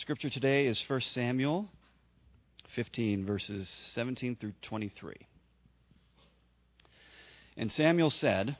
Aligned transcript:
Scripture 0.00 0.30
today 0.30 0.66
is 0.66 0.82
1 0.88 1.02
Samuel 1.02 1.68
15, 2.74 3.26
verses 3.26 3.68
17 3.92 4.34
through 4.34 4.54
23. 4.62 5.14
And 7.58 7.70
Samuel 7.70 8.08
said, 8.08 8.56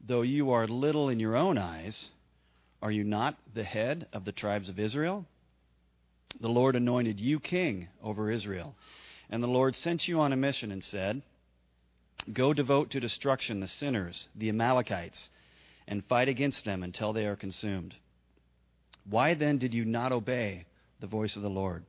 Though 0.00 0.22
you 0.22 0.52
are 0.52 0.68
little 0.68 1.08
in 1.08 1.18
your 1.18 1.34
own 1.34 1.58
eyes, 1.58 2.06
are 2.80 2.92
you 2.92 3.02
not 3.02 3.36
the 3.52 3.64
head 3.64 4.06
of 4.12 4.24
the 4.24 4.30
tribes 4.30 4.68
of 4.68 4.78
Israel? 4.78 5.26
The 6.40 6.48
Lord 6.48 6.76
anointed 6.76 7.18
you 7.18 7.40
king 7.40 7.88
over 8.00 8.30
Israel. 8.30 8.76
And 9.28 9.42
the 9.42 9.48
Lord 9.48 9.74
sent 9.74 10.06
you 10.06 10.20
on 10.20 10.32
a 10.32 10.36
mission 10.36 10.70
and 10.70 10.84
said, 10.84 11.22
Go 12.32 12.52
devote 12.54 12.90
to 12.90 13.00
destruction 13.00 13.58
the 13.58 13.66
sinners, 13.66 14.28
the 14.36 14.50
Amalekites, 14.50 15.30
and 15.88 16.04
fight 16.04 16.28
against 16.28 16.64
them 16.64 16.84
until 16.84 17.12
they 17.12 17.26
are 17.26 17.34
consumed. 17.34 17.96
Why 19.08 19.34
then 19.34 19.58
did 19.58 19.74
you 19.74 19.84
not 19.84 20.12
obey 20.12 20.66
the 21.00 21.06
voice 21.06 21.36
of 21.36 21.42
the 21.42 21.50
Lord? 21.50 21.84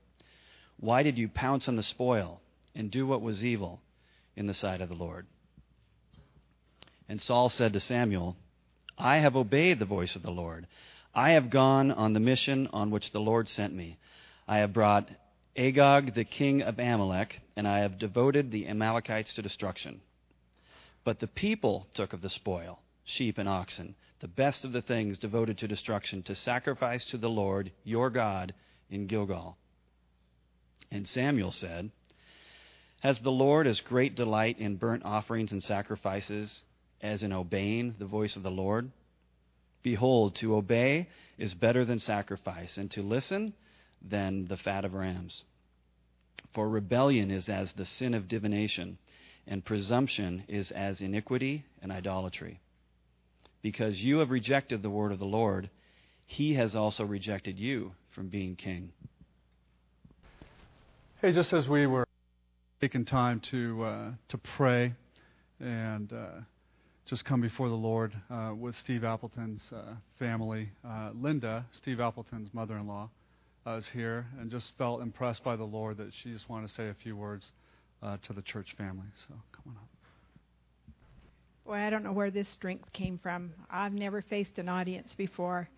Why 0.79 1.03
did 1.03 1.17
you 1.17 1.27
pounce 1.29 1.67
on 1.67 1.75
the 1.75 1.83
spoil 1.83 2.41
and 2.75 2.89
do 2.89 3.05
what 3.05 3.21
was 3.21 3.45
evil 3.45 3.79
in 4.35 4.47
the 4.47 4.53
sight 4.53 4.81
of 4.81 4.89
the 4.89 4.95
Lord? 4.95 5.27
And 7.07 7.21
Saul 7.21 7.49
said 7.49 7.73
to 7.73 7.79
Samuel, 7.79 8.35
I 8.97 9.17
have 9.17 9.35
obeyed 9.35 9.79
the 9.79 9.85
voice 9.85 10.15
of 10.15 10.23
the 10.23 10.31
Lord. 10.31 10.67
I 11.13 11.31
have 11.31 11.49
gone 11.49 11.91
on 11.91 12.13
the 12.13 12.19
mission 12.19 12.67
on 12.73 12.89
which 12.89 13.11
the 13.11 13.21
Lord 13.21 13.47
sent 13.47 13.73
me. 13.73 13.97
I 14.47 14.57
have 14.57 14.73
brought 14.73 15.09
Agag, 15.55 16.15
the 16.15 16.23
king 16.23 16.63
of 16.63 16.79
Amalek, 16.79 17.39
and 17.55 17.67
I 17.67 17.79
have 17.79 17.99
devoted 17.99 18.49
the 18.49 18.67
Amalekites 18.67 19.35
to 19.35 19.41
destruction. 19.41 20.01
But 21.03 21.19
the 21.19 21.27
people 21.27 21.87
took 21.93 22.13
of 22.13 22.21
the 22.21 22.29
spoil, 22.29 22.79
sheep 23.03 23.37
and 23.37 23.47
oxen, 23.47 23.95
the 24.23 24.29
best 24.29 24.63
of 24.63 24.71
the 24.71 24.81
things 24.81 25.19
devoted 25.19 25.57
to 25.57 25.67
destruction, 25.67 26.23
to 26.23 26.33
sacrifice 26.33 27.03
to 27.03 27.17
the 27.17 27.29
Lord 27.29 27.69
your 27.83 28.09
God 28.09 28.53
in 28.89 29.05
Gilgal. 29.05 29.57
And 30.89 31.05
Samuel 31.05 31.51
said, 31.51 31.91
Has 33.01 33.19
the 33.19 33.33
Lord 33.33 33.67
as 33.67 33.81
great 33.81 34.15
delight 34.15 34.59
in 34.59 34.77
burnt 34.77 35.03
offerings 35.03 35.51
and 35.51 35.61
sacrifices 35.61 36.63
as 37.01 37.21
in 37.21 37.33
obeying 37.33 37.95
the 37.99 38.05
voice 38.05 38.37
of 38.37 38.43
the 38.43 38.49
Lord? 38.49 38.89
Behold, 39.81 40.35
to 40.35 40.55
obey 40.55 41.09
is 41.37 41.53
better 41.53 41.83
than 41.83 41.99
sacrifice, 41.99 42.77
and 42.77 42.89
to 42.91 43.01
listen 43.01 43.53
than 44.01 44.45
the 44.45 44.55
fat 44.55 44.85
of 44.85 44.93
rams. 44.93 45.43
For 46.53 46.69
rebellion 46.69 47.29
is 47.29 47.49
as 47.49 47.73
the 47.73 47.83
sin 47.83 48.13
of 48.13 48.29
divination 48.29 48.99
and 49.45 49.65
presumption 49.65 50.45
is 50.47 50.71
as 50.71 51.01
iniquity 51.01 51.65
and 51.81 51.91
idolatry. 51.91 52.61
Because 53.63 53.99
you 53.99 54.19
have 54.19 54.29
rejected 54.29 54.83
the 54.83 54.89
word 54.91 55.11
of 55.11 55.19
the 55.19 55.25
Lord, 55.25 55.71
he 56.27 56.53
has 56.55 56.75
also 56.75 57.03
rejected 57.03 57.57
you 57.57 57.93
from 58.13 58.27
being 58.27 58.55
king. 58.55 58.91
Hey, 61.21 61.31
just 61.31 61.53
as 61.53 61.67
we 61.67 61.87
were 61.87 62.05
taking 62.81 63.05
time 63.05 63.41
to 63.51 63.83
uh, 63.83 64.11
to 64.27 64.37
pray 64.57 64.93
and 65.61 66.11
uh, 66.11 66.41
just 67.05 67.23
come 67.23 67.39
before 67.39 67.69
the 67.69 67.75
Lord 67.75 68.13
uh, 68.29 68.51
with 68.53 68.75
Steve 68.75 69.05
Appleton's 69.05 69.61
uh, 69.73 69.93
family, 70.19 70.69
uh, 70.85 71.11
Linda, 71.15 71.65
Steve 71.77 72.01
Appleton's 72.01 72.49
mother-in-law, 72.53 73.09
uh, 73.65 73.77
is 73.77 73.85
here, 73.93 74.25
and 74.41 74.51
just 74.51 74.73
felt 74.77 75.01
impressed 75.01 75.41
by 75.45 75.55
the 75.55 75.63
Lord 75.63 75.95
that 75.95 76.09
she 76.21 76.33
just 76.33 76.49
wanted 76.49 76.67
to 76.67 76.73
say 76.73 76.89
a 76.89 76.95
few 77.01 77.15
words 77.15 77.45
to 78.27 78.33
the 78.33 78.41
church 78.41 78.75
family. 78.77 79.07
So 79.25 79.33
come 79.53 79.63
on 79.67 79.75
up. 79.77 80.02
Boy, 81.65 81.75
I 81.75 81.89
don't 81.89 82.03
know 82.03 82.11
where 82.11 82.31
this 82.31 82.47
strength 82.49 82.91
came 82.91 83.17
from. 83.17 83.53
I've 83.69 83.93
never 83.93 84.21
faced 84.21 84.57
an 84.57 84.67
audience 84.67 85.07
before. 85.15 85.69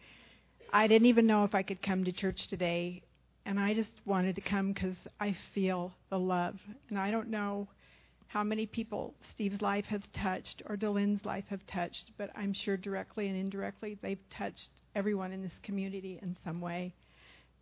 I 0.73 0.87
didn't 0.87 1.07
even 1.07 1.27
know 1.27 1.43
if 1.43 1.53
I 1.53 1.61
could 1.61 1.81
come 1.83 2.03
to 2.05 2.11
church 2.11 2.47
today, 2.47 3.03
and 3.45 3.59
I 3.59 3.75
just 3.75 3.91
wanted 4.03 4.35
to 4.35 4.41
come 4.41 4.73
because 4.73 4.95
I 5.19 5.37
feel 5.53 5.93
the 6.09 6.17
love. 6.17 6.55
And 6.89 6.97
I 6.97 7.11
don't 7.11 7.29
know 7.29 7.67
how 8.27 8.43
many 8.43 8.65
people 8.65 9.13
Steve's 9.33 9.61
life 9.61 9.85
has 9.85 10.01
touched 10.11 10.63
or 10.65 10.75
Dalynn's 10.75 11.23
life 11.23 11.45
have 11.49 11.65
touched, 11.67 12.11
but 12.17 12.31
I'm 12.35 12.51
sure 12.51 12.77
directly 12.77 13.27
and 13.27 13.37
indirectly 13.37 13.97
they've 14.01 14.29
touched 14.35 14.69
everyone 14.95 15.31
in 15.31 15.43
this 15.43 15.59
community 15.61 16.17
in 16.21 16.35
some 16.43 16.61
way. 16.61 16.95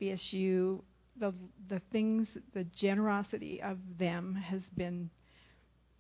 BSU, 0.02 0.82
the 1.20 1.34
the 1.70 1.82
things, 1.92 2.30
the 2.54 2.64
generosity 2.64 3.62
of 3.62 3.78
them 4.00 4.34
has 4.34 4.62
been 4.78 5.10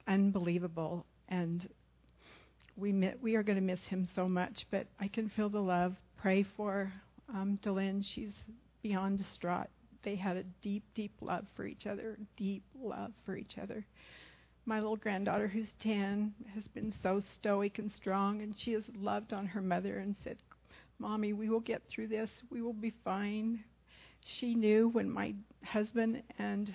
unbelievable, 0.07 1.05
and 1.27 1.67
we 2.75 2.91
mi- 2.91 3.15
we 3.21 3.35
are 3.35 3.43
going 3.43 3.57
to 3.57 3.61
miss 3.63 3.79
him 3.89 4.07
so 4.15 4.27
much. 4.27 4.65
But 4.71 4.87
I 4.99 5.07
can 5.07 5.29
feel 5.29 5.49
the 5.49 5.61
love. 5.61 5.95
Pray 6.17 6.45
for 6.55 6.91
um, 7.33 7.59
Dalynn. 7.63 8.03
She's 8.13 8.33
beyond 8.81 9.17
distraught. 9.19 9.67
They 10.03 10.15
had 10.15 10.37
a 10.37 10.43
deep, 10.61 10.83
deep 10.95 11.13
love 11.21 11.45
for 11.55 11.65
each 11.65 11.85
other. 11.87 12.17
Deep 12.37 12.63
love 12.81 13.11
for 13.25 13.35
each 13.35 13.57
other. 13.61 13.85
My 14.65 14.79
little 14.79 14.95
granddaughter, 14.95 15.47
who's 15.47 15.67
10, 15.81 16.33
has 16.55 16.63
been 16.73 16.93
so 17.03 17.21
stoic 17.35 17.79
and 17.79 17.91
strong, 17.93 18.41
and 18.41 18.55
she 18.57 18.71
has 18.73 18.83
loved 18.97 19.33
on 19.33 19.45
her 19.45 19.61
mother 19.61 19.99
and 19.99 20.15
said, 20.23 20.37
Mommy, 20.99 21.33
we 21.33 21.49
will 21.49 21.59
get 21.59 21.81
through 21.89 22.07
this. 22.07 22.29
We 22.49 22.61
will 22.61 22.73
be 22.73 22.93
fine 23.03 23.63
she 24.39 24.55
knew 24.55 24.89
when 24.89 25.09
my 25.09 25.33
husband 25.63 26.23
and 26.39 26.73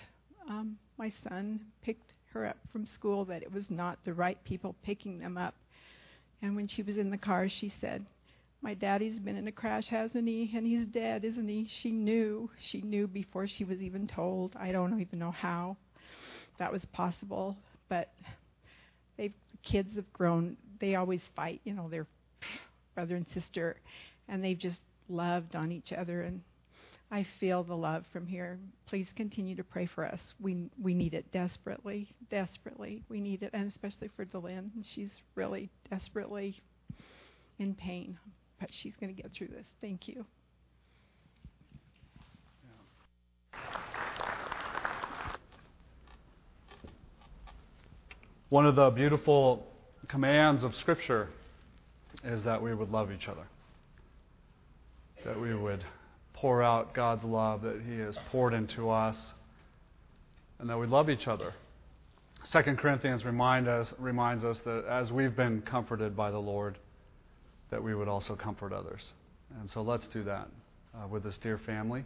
um, 0.48 0.76
my 0.96 1.12
son 1.28 1.60
picked 1.82 2.12
her 2.32 2.46
up 2.46 2.58
from 2.70 2.86
school 2.86 3.24
that 3.26 3.42
it 3.42 3.52
was 3.52 3.70
not 3.70 3.98
the 4.04 4.12
right 4.12 4.42
people 4.44 4.74
picking 4.82 5.18
them 5.18 5.38
up. 5.38 5.54
And 6.42 6.54
when 6.54 6.68
she 6.68 6.82
was 6.82 6.96
in 6.96 7.10
the 7.10 7.18
car, 7.18 7.48
she 7.48 7.72
said, 7.80 8.06
My 8.62 8.74
daddy's 8.74 9.18
been 9.18 9.36
in 9.36 9.48
a 9.48 9.52
crash, 9.52 9.88
hasn't 9.88 10.26
he? 10.26 10.50
And 10.54 10.66
he's 10.66 10.86
dead, 10.86 11.24
isn't 11.24 11.48
he? 11.48 11.68
She 11.82 11.90
knew. 11.90 12.50
She 12.70 12.80
knew 12.80 13.06
before 13.06 13.48
she 13.48 13.64
was 13.64 13.80
even 13.80 14.06
told. 14.06 14.54
I 14.56 14.72
don't 14.72 15.00
even 15.00 15.18
know 15.18 15.32
how 15.32 15.76
that 16.58 16.72
was 16.72 16.84
possible. 16.92 17.56
But 17.88 18.12
they've, 19.16 19.32
the 19.50 19.70
kids 19.70 19.90
have 19.96 20.12
grown. 20.12 20.56
They 20.80 20.94
always 20.94 21.20
fight, 21.34 21.60
you 21.64 21.74
know, 21.74 21.88
they're 21.90 22.06
brother 22.94 23.16
and 23.16 23.26
sister. 23.34 23.76
And 24.28 24.44
they've 24.44 24.58
just 24.58 24.80
loved 25.08 25.56
on 25.56 25.72
each 25.72 25.92
other. 25.92 26.22
And 26.22 26.42
I 27.10 27.26
feel 27.40 27.64
the 27.64 27.74
love 27.74 28.04
from 28.12 28.26
here. 28.26 28.58
Please 28.86 29.06
continue 29.16 29.56
to 29.56 29.64
pray 29.64 29.86
for 29.86 30.04
us. 30.04 30.20
We 30.40 30.70
we 30.80 30.92
need 30.92 31.14
it 31.14 31.32
desperately, 31.32 32.08
desperately. 32.30 33.02
We 33.08 33.20
need 33.20 33.42
it, 33.42 33.50
and 33.54 33.70
especially 33.70 34.10
for 34.14 34.26
Dalynn. 34.26 34.70
She's 34.94 35.10
really 35.34 35.70
desperately 35.88 36.60
in 37.58 37.74
pain, 37.74 38.18
but 38.60 38.68
she's 38.72 38.94
going 39.00 39.14
to 39.14 39.22
get 39.22 39.32
through 39.32 39.48
this. 39.48 39.66
Thank 39.80 40.06
you. 40.06 40.26
One 48.50 48.66
of 48.66 48.76
the 48.76 48.90
beautiful 48.90 49.66
commands 50.08 50.62
of 50.62 50.74
Scripture 50.74 51.28
is 52.24 52.44
that 52.44 52.62
we 52.62 52.74
would 52.74 52.90
love 52.90 53.12
each 53.12 53.28
other, 53.28 53.46
that 55.24 55.38
we 55.38 55.54
would 55.54 55.84
pour 56.40 56.62
out 56.62 56.94
God's 56.94 57.24
love 57.24 57.62
that 57.62 57.80
He 57.86 57.98
has 57.98 58.16
poured 58.30 58.54
into 58.54 58.90
us, 58.90 59.34
and 60.60 60.70
that 60.70 60.78
we 60.78 60.86
love 60.86 61.10
each 61.10 61.26
other. 61.26 61.52
Second 62.44 62.78
Corinthians 62.78 63.24
remind 63.24 63.66
us, 63.66 63.92
reminds 63.98 64.44
us 64.44 64.60
that 64.60 64.84
as 64.88 65.10
we've 65.10 65.34
been 65.34 65.60
comforted 65.62 66.16
by 66.16 66.30
the 66.30 66.38
Lord, 66.38 66.78
that 67.70 67.82
we 67.82 67.94
would 67.94 68.06
also 68.06 68.36
comfort 68.36 68.72
others. 68.72 69.12
And 69.60 69.68
so 69.68 69.82
let's 69.82 70.06
do 70.08 70.22
that 70.24 70.48
uh, 70.94 71.08
with 71.08 71.24
this 71.24 71.36
dear 71.38 71.58
family 71.58 72.04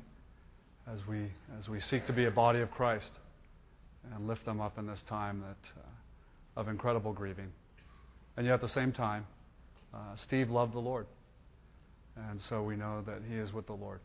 as 0.91 1.06
we, 1.06 1.31
as 1.59 1.69
we 1.69 1.81
seek 1.81 2.06
to 2.06 2.12
be 2.12 2.25
a 2.25 2.31
body 2.31 2.60
of 2.60 2.70
Christ 2.70 3.12
and 4.14 4.26
lift 4.26 4.47
them 4.47 4.60
up 4.60 4.78
in 4.78 4.87
this 4.87 5.03
time 5.09 5.43
that, 5.43 5.81
uh, 5.81 6.60
of 6.60 6.69
incredible 6.69 7.12
grieving. 7.12 7.53
And 8.37 8.47
yet 8.47 8.54
at 8.54 8.60
the 8.62 8.69
same 8.69 8.93
time, 8.93 9.26
uh, 9.93 10.16
Steve 10.16 10.50
loved 10.50 10.72
the 10.72 10.81
Lord. 10.81 11.06
And 12.31 12.41
so 12.49 12.62
we 12.62 12.76
know 12.76 13.03
that 13.06 13.20
he 13.28 13.37
is 13.37 13.53
with 13.53 13.66
the 13.66 13.75
Lord. 13.75 14.00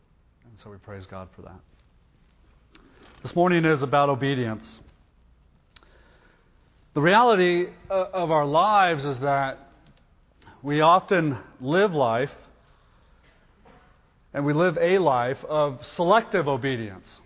And 0.48 0.58
so 0.60 0.70
we 0.70 0.78
praise 0.78 1.04
God 1.04 1.28
for 1.36 1.42
that. 1.42 1.60
This 3.22 3.36
morning 3.36 3.66
is 3.66 3.82
about 3.82 4.08
obedience. 4.08 4.66
The 6.94 7.02
reality 7.02 7.66
of 7.90 8.30
our 8.30 8.46
lives 8.46 9.04
is 9.04 9.18
that 9.20 9.58
we 10.62 10.80
often 10.80 11.36
live 11.60 11.92
life, 11.92 12.30
and 14.32 14.46
we 14.46 14.54
live 14.54 14.78
a 14.80 14.98
life 14.98 15.44
of 15.44 15.84
selective 15.84 16.48
obedience. 16.48 17.20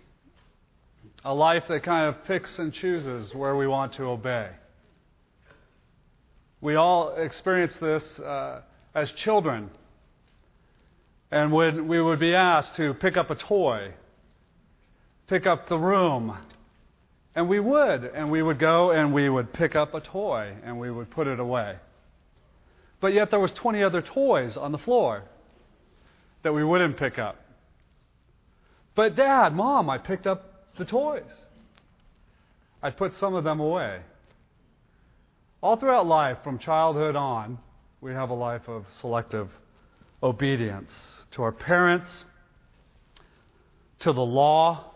A 1.23 1.33
life 1.33 1.63
that 1.69 1.81
kind 1.83 2.09
of 2.09 2.25
picks 2.25 2.59
and 2.59 2.73
chooses 2.73 3.33
where 3.33 3.55
we 3.55 3.67
want 3.67 3.93
to 3.93 4.03
obey. 4.03 4.49
We 6.59 6.75
all 6.75 7.15
experience 7.15 7.77
this 7.77 8.19
uh, 8.19 8.63
as 8.93 9.11
children 9.13 9.69
and 11.33 11.51
when 11.51 11.87
we 11.87 11.99
would 11.99 12.19
be 12.19 12.35
asked 12.35 12.75
to 12.75 12.93
pick 12.93 13.17
up 13.17 13.31
a 13.31 13.35
toy, 13.35 13.91
pick 15.25 15.47
up 15.47 15.67
the 15.67 15.79
room, 15.79 16.37
and 17.33 17.49
we 17.49 17.59
would, 17.59 18.03
and 18.03 18.29
we 18.29 18.43
would 18.43 18.59
go 18.59 18.91
and 18.91 19.11
we 19.11 19.27
would 19.27 19.51
pick 19.51 19.75
up 19.75 19.95
a 19.95 19.99
toy 19.99 20.53
and 20.63 20.77
we 20.77 20.91
would 20.91 21.09
put 21.09 21.25
it 21.25 21.39
away. 21.39 21.77
But 23.01 23.13
yet 23.13 23.31
there 23.31 23.39
was 23.39 23.51
20 23.53 23.81
other 23.81 24.03
toys 24.03 24.55
on 24.55 24.71
the 24.71 24.77
floor 24.77 25.23
that 26.43 26.53
we 26.53 26.63
wouldn't 26.63 26.97
pick 26.97 27.17
up. 27.17 27.37
But, 28.93 29.15
Dad, 29.15 29.55
Mom, 29.55 29.89
I 29.89 29.97
picked 29.97 30.27
up 30.27 30.67
the 30.77 30.85
toys. 30.85 31.23
I 32.83 32.91
put 32.91 33.15
some 33.15 33.33
of 33.33 33.43
them 33.43 33.59
away. 33.59 34.01
All 35.63 35.77
throughout 35.77 36.05
life, 36.05 36.37
from 36.43 36.59
childhood 36.59 37.15
on, 37.15 37.57
we 38.01 38.11
have 38.11 38.29
a 38.29 38.35
life 38.35 38.67
of 38.67 38.85
selective 39.01 39.49
obedience 40.23 40.89
to 41.31 41.43
our 41.43 41.51
parents, 41.51 42.07
to 43.99 44.13
the 44.13 44.21
law. 44.21 44.91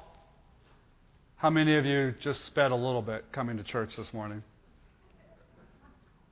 How 1.35 1.50
many 1.50 1.75
of 1.75 1.85
you 1.85 2.15
just 2.21 2.45
sped 2.45 2.71
a 2.71 2.75
little 2.75 3.01
bit 3.01 3.25
coming 3.31 3.57
to 3.57 3.63
church 3.63 3.95
this 3.97 4.12
morning? 4.13 4.41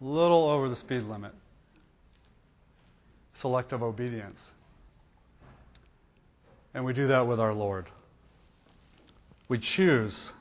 A 0.01 0.03
little 0.03 0.50
over 0.50 0.69
the 0.69 0.75
speed 0.77 1.03
limit. 1.03 1.33
Selective 3.42 3.83
obedience. 3.83 4.39
And 6.74 6.86
we 6.86 6.94
do 6.94 7.09
that 7.09 7.27
with 7.27 7.39
our 7.39 7.53
Lord. 7.53 7.89
We 9.47 9.59
choose 9.59 10.31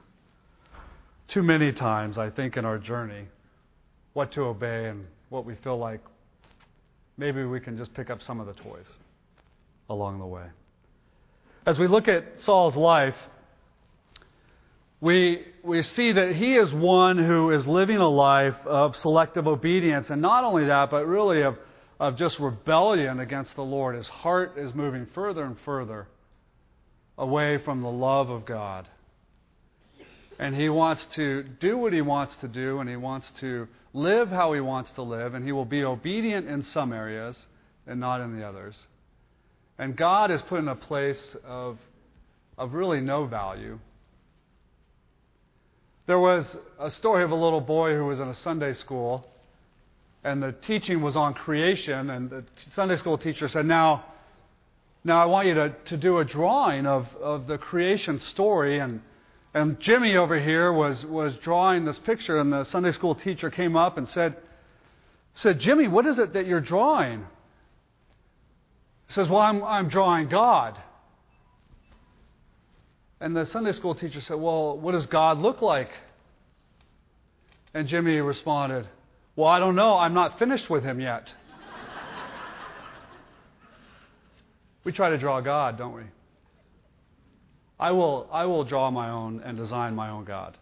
too 1.28 1.42
many 1.42 1.72
times, 1.72 2.18
I 2.18 2.30
think, 2.30 2.56
in 2.56 2.64
our 2.64 2.78
journey 2.78 3.26
what 4.12 4.32
to 4.32 4.42
obey 4.42 4.86
and 4.86 5.06
what 5.28 5.44
we 5.44 5.56
feel 5.56 5.76
like 5.76 6.00
maybe 7.16 7.44
we 7.44 7.60
can 7.60 7.76
just 7.76 7.94
pick 7.94 8.10
up 8.10 8.22
some 8.22 8.40
of 8.40 8.46
the 8.46 8.54
toys 8.54 8.86
along 9.88 10.18
the 10.18 10.26
way. 10.26 10.46
As 11.66 11.78
we 11.78 11.86
look 11.86 12.08
at 12.08 12.24
Saul's 12.40 12.76
life, 12.76 13.14
we, 15.00 15.44
we 15.62 15.82
see 15.82 16.12
that 16.12 16.34
he 16.34 16.54
is 16.54 16.72
one 16.72 17.18
who 17.18 17.50
is 17.50 17.66
living 17.66 17.98
a 17.98 18.08
life 18.08 18.56
of 18.64 18.96
selective 18.96 19.46
obedience. 19.46 20.08
And 20.08 20.22
not 20.22 20.44
only 20.44 20.66
that, 20.66 20.90
but 20.90 21.06
really 21.06 21.42
of, 21.42 21.56
of 22.00 22.16
just 22.16 22.38
rebellion 22.38 23.20
against 23.20 23.54
the 23.54 23.62
Lord. 23.62 23.96
His 23.96 24.08
heart 24.08 24.58
is 24.58 24.74
moving 24.74 25.06
further 25.14 25.44
and 25.44 25.56
further 25.64 26.06
away 27.18 27.58
from 27.58 27.82
the 27.82 27.90
love 27.90 28.30
of 28.30 28.46
God. 28.46 28.88
And 30.38 30.54
he 30.54 30.68
wants 30.68 31.06
to 31.14 31.44
do 31.60 31.78
what 31.78 31.92
he 31.92 32.00
wants 32.00 32.36
to 32.36 32.48
do, 32.48 32.80
and 32.80 32.88
he 32.88 32.96
wants 32.96 33.30
to 33.40 33.68
live 33.92 34.28
how 34.28 34.52
he 34.52 34.60
wants 34.60 34.90
to 34.92 35.02
live, 35.02 35.34
and 35.34 35.44
he 35.44 35.52
will 35.52 35.64
be 35.64 35.84
obedient 35.84 36.48
in 36.48 36.62
some 36.62 36.92
areas 36.92 37.38
and 37.86 38.00
not 38.00 38.20
in 38.20 38.36
the 38.36 38.46
others. 38.46 38.76
And 39.78 39.96
God 39.96 40.30
is 40.30 40.42
put 40.42 40.58
in 40.58 40.68
a 40.68 40.74
place 40.74 41.36
of, 41.44 41.78
of 42.58 42.74
really 42.74 43.00
no 43.00 43.26
value. 43.26 43.78
There 46.06 46.18
was 46.18 46.56
a 46.78 46.90
story 46.90 47.24
of 47.24 47.30
a 47.30 47.36
little 47.36 47.60
boy 47.60 47.94
who 47.94 48.06
was 48.06 48.20
in 48.20 48.28
a 48.28 48.34
Sunday 48.34 48.74
school, 48.74 49.24
and 50.24 50.42
the 50.42 50.52
teaching 50.52 51.00
was 51.00 51.16
on 51.16 51.34
creation, 51.34 52.10
and 52.10 52.30
the 52.30 52.44
Sunday 52.72 52.96
school 52.96 53.16
teacher 53.16 53.48
said, 53.48 53.66
Now, 53.66 54.04
now 55.04 55.22
I 55.22 55.26
want 55.26 55.46
you 55.46 55.54
to, 55.54 55.74
to 55.86 55.96
do 55.96 56.18
a 56.18 56.24
drawing 56.24 56.86
of, 56.86 57.06
of 57.20 57.46
the 57.46 57.58
creation 57.58 58.20
story. 58.20 58.80
And, 58.80 59.00
and 59.54 59.78
Jimmy 59.78 60.16
over 60.16 60.38
here 60.38 60.72
was, 60.72 61.06
was 61.06 61.32
drawing 61.36 61.84
this 61.84 61.98
picture, 62.00 62.38
and 62.40 62.52
the 62.52 62.64
Sunday 62.64 62.90
school 62.90 63.14
teacher 63.14 63.50
came 63.50 63.76
up 63.76 63.96
and 63.96 64.08
said, 64.08 64.36
said, 65.34 65.60
Jimmy, 65.60 65.86
what 65.86 66.06
is 66.06 66.18
it 66.18 66.32
that 66.32 66.46
you're 66.46 66.60
drawing? 66.60 67.20
He 69.06 69.12
says, 69.12 69.28
Well, 69.28 69.40
I'm, 69.40 69.62
I'm 69.62 69.88
drawing 69.88 70.28
God. 70.28 70.76
And 73.20 73.34
the 73.36 73.46
Sunday 73.46 73.72
school 73.72 73.94
teacher 73.94 74.20
said, 74.20 74.34
Well, 74.34 74.78
what 74.78 74.92
does 74.92 75.06
God 75.06 75.38
look 75.38 75.62
like? 75.62 75.90
And 77.72 77.86
Jimmy 77.86 78.16
responded, 78.16 78.86
Well, 79.36 79.48
I 79.48 79.60
don't 79.60 79.76
know. 79.76 79.96
I'm 79.96 80.14
not 80.14 80.38
finished 80.38 80.68
with 80.68 80.82
him 80.82 81.00
yet. 81.00 81.32
We 84.84 84.92
try 84.92 85.08
to 85.08 85.16
draw 85.16 85.40
God, 85.40 85.78
don't 85.78 85.94
we? 85.94 86.02
I 87.84 87.90
will, 87.90 88.26
I 88.32 88.46
will 88.46 88.64
draw 88.64 88.90
my 88.90 89.10
own 89.10 89.42
and 89.44 89.58
design 89.58 89.94
my 89.94 90.08
own 90.08 90.24
God 90.24 90.56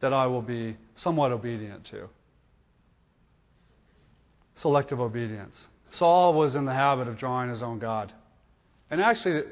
that 0.00 0.12
I 0.12 0.26
will 0.26 0.42
be 0.42 0.76
somewhat 0.96 1.32
obedient 1.32 1.86
to. 1.86 2.10
Selective 4.56 5.00
obedience. 5.00 5.66
Saul 5.92 6.34
was 6.34 6.54
in 6.54 6.66
the 6.66 6.74
habit 6.74 7.08
of 7.08 7.16
drawing 7.16 7.48
his 7.48 7.62
own 7.62 7.78
God. 7.78 8.12
And 8.90 9.00
actually, 9.00 9.44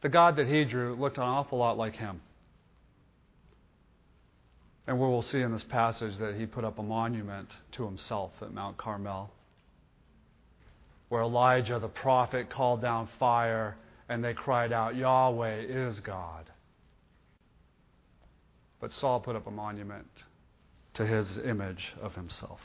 the 0.00 0.08
God 0.08 0.34
that 0.34 0.48
he 0.48 0.64
drew 0.64 0.96
looked 0.96 1.16
an 1.16 1.22
awful 1.22 1.58
lot 1.58 1.78
like 1.78 1.94
him. 1.94 2.20
And 4.88 4.98
we 4.98 5.06
will 5.06 5.22
see 5.22 5.42
in 5.42 5.52
this 5.52 5.62
passage 5.62 6.18
that 6.18 6.34
he 6.34 6.46
put 6.46 6.64
up 6.64 6.76
a 6.80 6.82
monument 6.82 7.50
to 7.76 7.84
himself 7.84 8.32
at 8.40 8.52
Mount 8.52 8.76
Carmel 8.78 9.30
where 11.08 11.22
Elijah 11.22 11.78
the 11.78 11.86
prophet 11.86 12.50
called 12.50 12.82
down 12.82 13.08
fire 13.20 13.76
and 14.12 14.22
they 14.22 14.34
cried 14.34 14.74
out, 14.74 14.94
Yahweh 14.94 15.60
is 15.60 15.98
God. 16.00 16.50
But 18.78 18.92
Saul 18.92 19.20
put 19.20 19.36
up 19.36 19.46
a 19.46 19.50
monument 19.50 20.06
to 20.94 21.06
his 21.06 21.38
image 21.38 21.94
of 21.98 22.14
himself. 22.14 22.60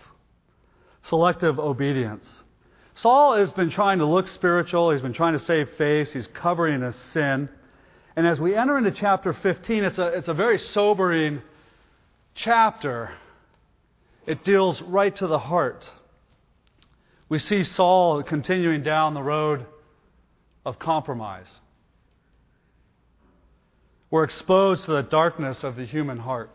Selective 1.04 1.58
obedience. 1.58 2.44
Saul 2.96 3.38
has 3.38 3.54
been 3.54 3.70
trying 3.70 4.00
to 4.00 4.06
look 4.06 4.28
spiritual, 4.28 4.92
he's 4.92 5.02
been 5.02 5.14
trying 5.14 5.34
to 5.34 5.40
save 5.40 5.70
face, 5.78 6.12
he's 6.12 6.28
covering 6.28 6.82
his 6.82 6.98
sin. 6.98 7.48
And 8.18 8.28
as 8.28 8.42
we 8.42 8.54
enter 8.54 8.78
into 8.78 8.92
chapter 8.92 9.32
15, 9.32 9.86
it's 9.86 10.00
a, 10.00 10.08
it's 10.08 10.28
a 10.28 10.34
very 10.34 10.60
sobering 10.60 11.42
chapter. 12.36 13.12
It 14.26 14.44
deals 14.44 14.82
right 14.82 15.16
to 15.16 15.28
the 15.28 15.40
heart. 15.40 15.90
We 17.30 17.40
see 17.40 17.64
Saul 17.64 18.22
continuing 18.24 18.84
down 18.84 19.14
the 19.14 19.24
road 19.24 19.66
of 20.68 20.78
compromise. 20.78 21.48
We're 24.12 24.26
exposed 24.26 24.84
to 24.84 24.92
the 24.92 25.02
darkness 25.02 25.64
of 25.64 25.78
the 25.78 25.86
human 25.86 26.18
heart. 26.18 26.50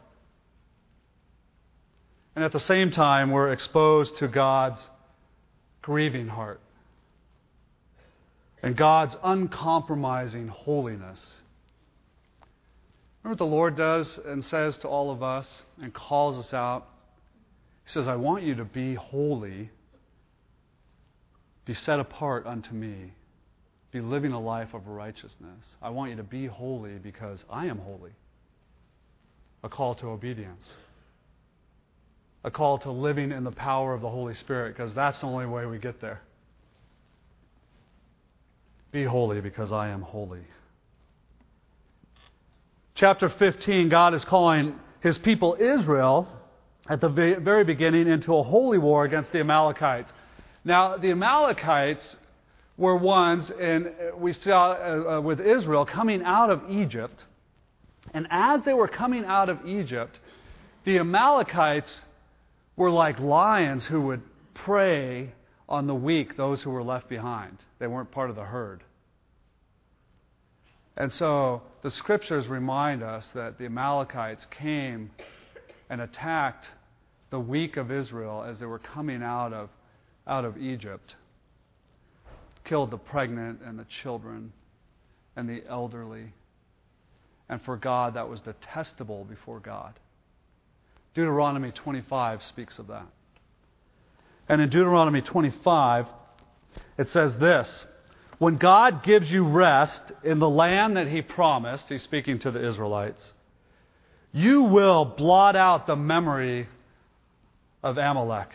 And 2.37 2.45
at 2.45 2.53
the 2.53 2.61
same 2.61 2.91
time, 2.91 3.31
we're 3.31 3.53
exposed 3.53 4.19
to 4.19 4.29
God's 4.29 4.87
grieving 5.81 6.29
heart 6.29 6.61
and 8.63 8.77
God's 8.77 9.17
uncompromising 9.23 10.49
holiness. 10.49 11.41
Remember 13.23 13.33
what 13.33 13.51
the 13.51 13.57
Lord 13.57 13.77
does 13.77 14.19
and 14.19 14.45
says 14.45 14.77
to 14.79 14.89
all 14.89 15.11
of 15.11 15.23
us 15.23 15.63
and 15.81 15.95
calls 15.95 16.37
us 16.37 16.53
out? 16.53 16.87
He 17.85 17.91
says, 17.91 18.07
I 18.07 18.17
want 18.17 18.45
you 18.45 18.57
to 18.57 18.65
be 18.65 18.95
holy 18.95 19.71
be 21.65 21.75
set 21.75 21.99
apart 21.99 22.47
unto 22.47 22.75
me. 22.75 23.13
Be 23.93 24.01
living 24.01 24.33
a 24.33 24.41
life 24.41 24.73
of 24.73 24.87
righteousness. 24.87 25.77
I 25.83 25.91
want 25.91 26.11
you 26.11 26.17
to 26.17 26.23
be 26.23 26.47
holy 26.47 26.95
because 26.95 27.45
I 27.51 27.67
am 27.67 27.79
holy. 27.79 28.13
A 29.63 29.69
call 29.69 29.95
to 29.97 30.09
obedience. 30.09 30.67
A 32.43 32.51
call 32.51 32.79
to 32.79 32.91
living 32.91 33.31
in 33.31 33.45
the 33.45 33.53
power 33.53 33.93
of 33.93 34.01
the 34.01 34.09
Holy 34.09 34.35
Spirit 34.35 34.75
because 34.75 34.95
that's 34.95 35.21
the 35.21 35.27
only 35.27 35.47
way 35.47 35.67
we 35.67 35.79
get 35.79 36.01
there. 36.01 36.23
Be 38.91 39.05
holy 39.05 39.41
because 39.41 39.71
I 39.71 39.89
am 39.89 40.01
holy. 40.03 40.43
Chapter 42.95 43.29
15, 43.29 43.89
God 43.89 44.15
is 44.15 44.25
calling 44.25 44.75
his 45.01 45.19
people 45.19 45.57
Israel 45.61 46.29
at 46.89 47.01
the 47.01 47.09
very 47.09 47.65
beginning 47.65 48.09
into 48.09 48.35
a 48.35 48.43
holy 48.43 48.79
war 48.79 49.05
against 49.05 49.33
the 49.33 49.41
Amalekites. 49.41 50.11
Now, 50.65 50.97
the 50.97 51.11
Amalekites 51.11 52.17
were 52.77 52.97
ones, 52.97 53.51
and 53.51 53.95
we 54.17 54.33
saw 54.33 54.73
uh, 54.73 55.17
uh, 55.17 55.21
with 55.21 55.41
Israel 55.41 55.85
coming 55.85 56.23
out 56.23 56.51
of 56.51 56.63
Egypt. 56.71 57.25
And 58.15 58.27
as 58.31 58.63
they 58.65 58.75
were 58.75 58.89
coming 58.89 59.25
out 59.25 59.49
of 59.49 59.67
Egypt, 59.67 60.19
the 60.85 60.99
Amalekites 60.99 62.03
were 62.77 62.91
like 62.91 63.21
lions 63.21 63.87
who 63.87 64.01
would 64.03 64.23
prey 64.55 65.33
on 65.69 65.87
the 65.87 65.95
weak, 65.95 66.37
those 66.37 66.63
who 66.63 66.71
were 66.71 66.83
left 66.83 67.09
behind. 67.09 67.59
They 67.79 67.87
weren't 67.87 68.11
part 68.11 68.31
of 68.31 68.37
the 68.37 68.45
herd. 68.45 68.83
And 70.97 71.13
so 71.13 71.63
the 71.83 71.91
scriptures 71.91 72.49
remind 72.49 73.03
us 73.03 73.27
that 73.35 73.59
the 73.59 73.65
Amalekites 73.67 74.47
came 74.51 75.11
and 75.89 76.01
attacked 76.01 76.69
the 77.31 77.41
weak 77.41 77.77
of 77.77 77.91
Israel 77.91 78.45
as 78.47 78.59
they 78.59 78.67
were 78.67 78.79
coming 78.79 79.23
out 79.23 79.53
of 79.53 79.71
out 80.27 80.45
of 80.45 80.57
Egypt, 80.57 81.17
killed 82.65 82.91
the 82.91 82.99
pregnant 82.99 83.61
and 83.65 83.79
the 83.79 83.87
children 84.03 84.53
and 85.37 85.49
the 85.49 85.63
elderly. 85.69 86.33
And 87.49 87.61
for 87.63 87.77
God, 87.77 88.15
that 88.15 88.29
was 88.29 88.41
detestable 88.41 89.25
before 89.25 89.61
God. 89.61 89.99
Deuteronomy 91.15 91.71
25 91.71 92.43
speaks 92.43 92.79
of 92.79 92.87
that. 92.89 93.07
And 94.49 94.61
in 94.61 94.71
Deuteronomy 94.71 95.21
25, 95.21 96.07
it 96.99 97.09
says 97.11 97.37
this 97.39 97.85
When 98.39 98.57
God 98.57 99.03
gives 99.03 99.31
you 99.31 99.45
rest 99.45 100.01
in 100.25 100.39
the 100.39 100.49
land 100.49 100.97
that 100.97 101.09
He 101.09 101.23
promised, 101.23 101.89
He's 101.89 102.03
speaking 102.03 102.39
to 102.41 102.51
the 102.51 102.67
Israelites, 102.67 103.33
you 104.33 104.63
will 104.63 105.05
blot 105.05 105.57
out 105.57 105.87
the 105.87 105.97
memory 105.97 106.67
of 107.83 107.99
Amalek 107.99 108.49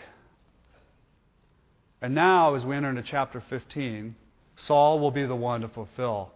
and 2.01 2.13
now, 2.13 2.55
as 2.55 2.65
we 2.65 2.75
enter 2.75 2.89
into 2.89 3.03
chapter 3.03 3.41
15, 3.49 4.15
Saul 4.57 4.99
will 4.99 5.11
be 5.11 5.25
the 5.25 5.35
one 5.35 5.61
to 5.61 5.67
fulfill 5.67 6.31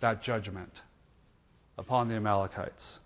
that 0.00 0.22
judgment 0.22 0.82
upon 1.78 2.08
the 2.08 2.14
Amalekites. 2.14 2.98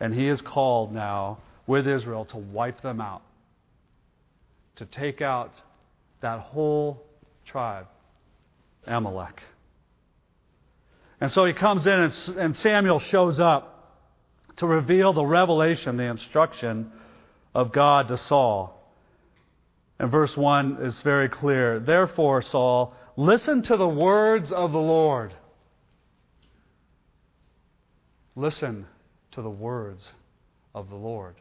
And 0.00 0.14
he 0.14 0.28
is 0.28 0.40
called 0.40 0.92
now 0.92 1.38
with 1.66 1.86
Israel 1.86 2.24
to 2.26 2.36
wipe 2.36 2.82
them 2.82 3.00
out, 3.00 3.22
to 4.76 4.86
take 4.86 5.22
out 5.22 5.52
that 6.20 6.40
whole 6.40 7.02
tribe, 7.46 7.86
Amalek. 8.86 9.42
And 11.20 11.30
so 11.30 11.44
he 11.44 11.52
comes 11.52 11.86
in, 11.86 12.12
and, 12.38 12.56
Samuel 12.56 12.98
shows 12.98 13.40
up 13.40 13.98
to 14.56 14.66
reveal 14.66 15.12
the 15.12 15.24
revelation, 15.24 15.96
the 15.96 16.04
instruction 16.04 16.90
of 17.54 17.72
God 17.72 18.08
to 18.08 18.16
Saul. 18.16 18.79
And 20.00 20.10
verse 20.10 20.34
1 20.34 20.78
is 20.80 21.02
very 21.02 21.28
clear. 21.28 21.78
Therefore, 21.78 22.40
Saul, 22.40 22.94
listen 23.18 23.62
to 23.64 23.76
the 23.76 23.86
words 23.86 24.50
of 24.50 24.72
the 24.72 24.78
Lord. 24.78 25.34
Listen 28.34 28.86
to 29.32 29.42
the 29.42 29.50
words 29.50 30.10
of 30.74 30.88
the 30.88 30.96
Lord. 30.96 31.34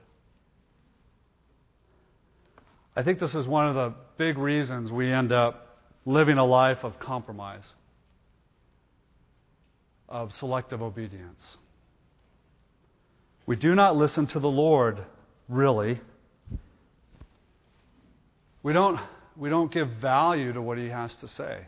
I 2.97 3.03
think 3.03 3.21
this 3.21 3.33
is 3.33 3.47
one 3.47 3.69
of 3.69 3.75
the 3.75 3.93
big 4.17 4.37
reasons 4.37 4.91
we 4.91 5.09
end 5.09 5.31
up 5.31 5.79
living 6.05 6.37
a 6.37 6.45
life 6.45 6.83
of 6.83 6.99
compromise, 6.99 7.73
of 10.09 10.33
selective 10.33 10.81
obedience. 10.81 11.55
We 13.45 13.55
do 13.55 13.73
not 13.73 13.95
listen 13.95 14.27
to 14.27 14.39
the 14.41 14.49
Lord, 14.49 15.05
really. 15.47 16.01
We 18.61 18.73
don't, 18.73 18.99
we 19.37 19.49
don't 19.49 19.71
give 19.71 19.89
value 20.01 20.53
to 20.53 20.61
what 20.61 20.77
He 20.77 20.89
has 20.89 21.15
to 21.17 21.27
say. 21.27 21.67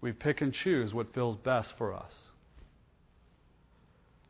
We 0.00 0.12
pick 0.12 0.40
and 0.40 0.52
choose 0.52 0.92
what 0.92 1.14
feels 1.14 1.36
best 1.36 1.74
for 1.78 1.94
us. 1.94 2.12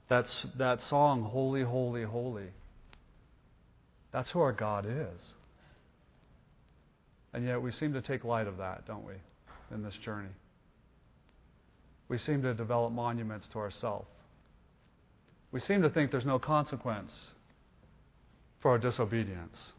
That's 0.08 0.46
that 0.58 0.80
song, 0.82 1.22
Holy, 1.22 1.62
Holy, 1.62 2.04
Holy. 2.04 2.48
That's 4.12 4.30
who 4.30 4.40
our 4.40 4.52
God 4.52 4.86
is. 4.86 5.34
And 7.32 7.46
yet 7.46 7.62
we 7.62 7.72
seem 7.72 7.94
to 7.94 8.02
take 8.02 8.24
light 8.24 8.46
of 8.46 8.58
that, 8.58 8.86
don't 8.86 9.06
we, 9.06 9.14
in 9.74 9.82
this 9.82 9.94
journey? 9.96 10.28
We 12.08 12.18
seem 12.18 12.42
to 12.42 12.52
develop 12.52 12.92
monuments 12.92 13.48
to 13.48 13.58
ourselves. 13.58 14.06
We 15.50 15.60
seem 15.60 15.80
to 15.80 15.88
think 15.88 16.10
there's 16.10 16.26
no 16.26 16.38
consequence 16.38 17.32
for 18.62 18.70
our 18.70 18.78
disobedience. 18.78 19.72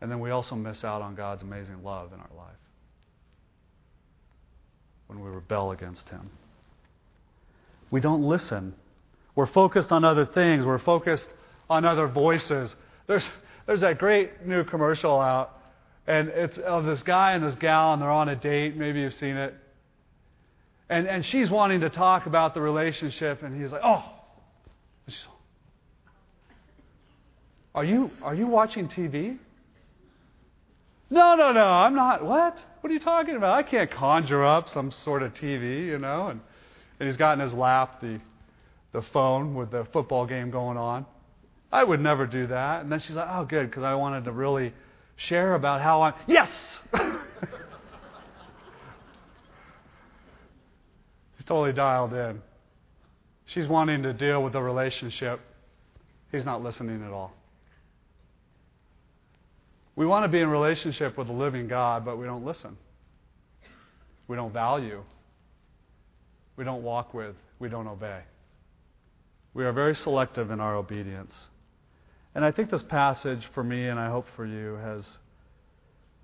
And 0.00 0.10
then 0.10 0.20
we 0.20 0.30
also 0.30 0.56
miss 0.56 0.84
out 0.84 1.02
on 1.02 1.14
God's 1.14 1.42
amazing 1.42 1.82
love 1.84 2.12
in 2.12 2.20
our 2.20 2.36
life 2.36 2.56
when 5.06 5.20
we 5.20 5.30
rebel 5.30 5.70
against 5.70 6.08
Him. 6.08 6.30
We 7.90 8.00
don't 8.00 8.22
listen. 8.22 8.74
We're 9.34 9.46
focused 9.46 9.92
on 9.92 10.04
other 10.04 10.26
things. 10.26 10.64
We're 10.64 10.78
focused 10.78 11.28
on 11.68 11.84
other 11.84 12.08
voices. 12.08 12.74
There's, 13.06 13.26
there's 13.66 13.80
that 13.82 13.98
great 13.98 14.46
new 14.46 14.64
commercial 14.64 15.20
out, 15.20 15.56
and 16.06 16.28
it's 16.28 16.58
of 16.58 16.84
this 16.84 17.02
guy 17.02 17.32
and 17.32 17.44
this 17.44 17.54
gal, 17.56 17.92
and 17.92 18.02
they're 18.02 18.10
on 18.10 18.28
a 18.28 18.36
date. 18.36 18.76
Maybe 18.76 19.00
you've 19.00 19.14
seen 19.14 19.36
it. 19.36 19.54
And, 20.88 21.06
and 21.06 21.24
she's 21.24 21.50
wanting 21.50 21.80
to 21.80 21.90
talk 21.90 22.26
about 22.26 22.54
the 22.54 22.60
relationship, 22.60 23.42
and 23.42 23.60
he's 23.60 23.70
like, 23.70 23.82
oh. 23.84 24.04
Are 27.74 27.84
you, 27.84 28.10
are 28.22 28.34
you 28.34 28.46
watching 28.46 28.88
TV? 28.88 29.38
No, 31.08 31.34
no, 31.34 31.52
no, 31.52 31.64
I'm 31.64 31.94
not. 31.94 32.24
What? 32.24 32.58
What 32.80 32.90
are 32.90 32.92
you 32.92 33.00
talking 33.00 33.36
about? 33.36 33.52
I 33.52 33.62
can't 33.62 33.90
conjure 33.90 34.44
up 34.44 34.68
some 34.68 34.92
sort 34.92 35.22
of 35.22 35.34
TV, 35.34 35.86
you 35.86 35.98
know. 35.98 36.28
And, 36.28 36.40
and 36.98 37.08
he's 37.08 37.16
got 37.16 37.32
in 37.34 37.40
his 37.40 37.52
lap 37.52 38.00
the, 38.00 38.20
the 38.92 39.02
phone 39.12 39.54
with 39.54 39.70
the 39.70 39.86
football 39.92 40.26
game 40.26 40.50
going 40.50 40.76
on. 40.76 41.06
I 41.72 41.84
would 41.84 42.00
never 42.00 42.26
do 42.26 42.46
that. 42.48 42.82
And 42.82 42.90
then 42.90 43.00
she's 43.00 43.16
like, 43.16 43.28
oh, 43.30 43.44
good, 43.44 43.70
because 43.70 43.82
I 43.82 43.94
wanted 43.94 44.24
to 44.24 44.32
really 44.32 44.72
share 45.16 45.54
about 45.54 45.80
how 45.80 46.02
I'm. 46.02 46.14
Yes! 46.26 46.50
He's 51.36 51.46
totally 51.46 51.72
dialed 51.72 52.12
in. 52.12 52.42
She's 53.46 53.66
wanting 53.66 54.02
to 54.02 54.12
deal 54.12 54.42
with 54.42 54.52
the 54.52 54.60
relationship. 54.62 55.40
He's 56.30 56.44
not 56.44 56.62
listening 56.62 57.04
at 57.04 57.12
all. 57.12 57.32
We 60.00 60.06
want 60.06 60.24
to 60.24 60.28
be 60.28 60.40
in 60.40 60.48
relationship 60.48 61.18
with 61.18 61.26
the 61.26 61.34
living 61.34 61.68
God, 61.68 62.06
but 62.06 62.16
we 62.16 62.24
don't 62.24 62.42
listen. 62.42 62.78
We 64.28 64.34
don't 64.34 64.50
value. 64.50 65.02
We 66.56 66.64
don't 66.64 66.82
walk 66.82 67.12
with. 67.12 67.36
We 67.58 67.68
don't 67.68 67.86
obey. 67.86 68.20
We 69.52 69.66
are 69.66 69.72
very 69.72 69.94
selective 69.94 70.50
in 70.50 70.58
our 70.58 70.74
obedience. 70.74 71.34
And 72.34 72.46
I 72.46 72.50
think 72.50 72.70
this 72.70 72.82
passage 72.82 73.42
for 73.52 73.62
me, 73.62 73.88
and 73.88 74.00
I 74.00 74.08
hope 74.08 74.24
for 74.36 74.46
you, 74.46 74.76
has 74.76 75.04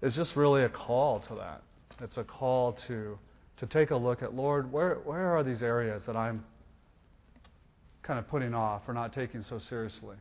is 0.00 0.14
just 0.14 0.36
really 0.36 0.62
a 0.62 0.70
call 0.70 1.20
to 1.28 1.34
that. 1.34 1.60
It's 2.00 2.16
a 2.16 2.24
call 2.24 2.78
to 2.88 3.18
to 3.58 3.66
take 3.66 3.90
a 3.90 3.96
look 3.96 4.22
at 4.22 4.34
Lord, 4.34 4.72
where 4.72 4.94
where 5.04 5.36
are 5.36 5.44
these 5.44 5.62
areas 5.62 6.02
that 6.06 6.16
I'm 6.16 6.46
kind 8.02 8.18
of 8.18 8.26
putting 8.28 8.54
off 8.54 8.88
or 8.88 8.94
not 8.94 9.12
taking 9.12 9.42
so 9.42 9.58
seriously? 9.58 10.16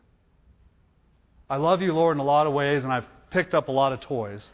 I 1.50 1.56
love 1.56 1.82
you, 1.82 1.94
Lord, 1.94 2.18
in 2.18 2.20
a 2.20 2.26
lot 2.26 2.48
of 2.48 2.54
ways, 2.54 2.84
and 2.84 2.92
I've 2.92 3.06
picked 3.36 3.54
up 3.54 3.68
a 3.68 3.72
lot 3.72 3.92
of 3.92 4.00
toys. 4.00 4.50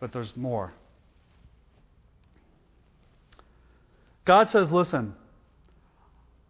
But 0.00 0.12
there's 0.12 0.36
more. 0.36 0.74
God 4.26 4.50
says, 4.50 4.70
listen, 4.70 5.14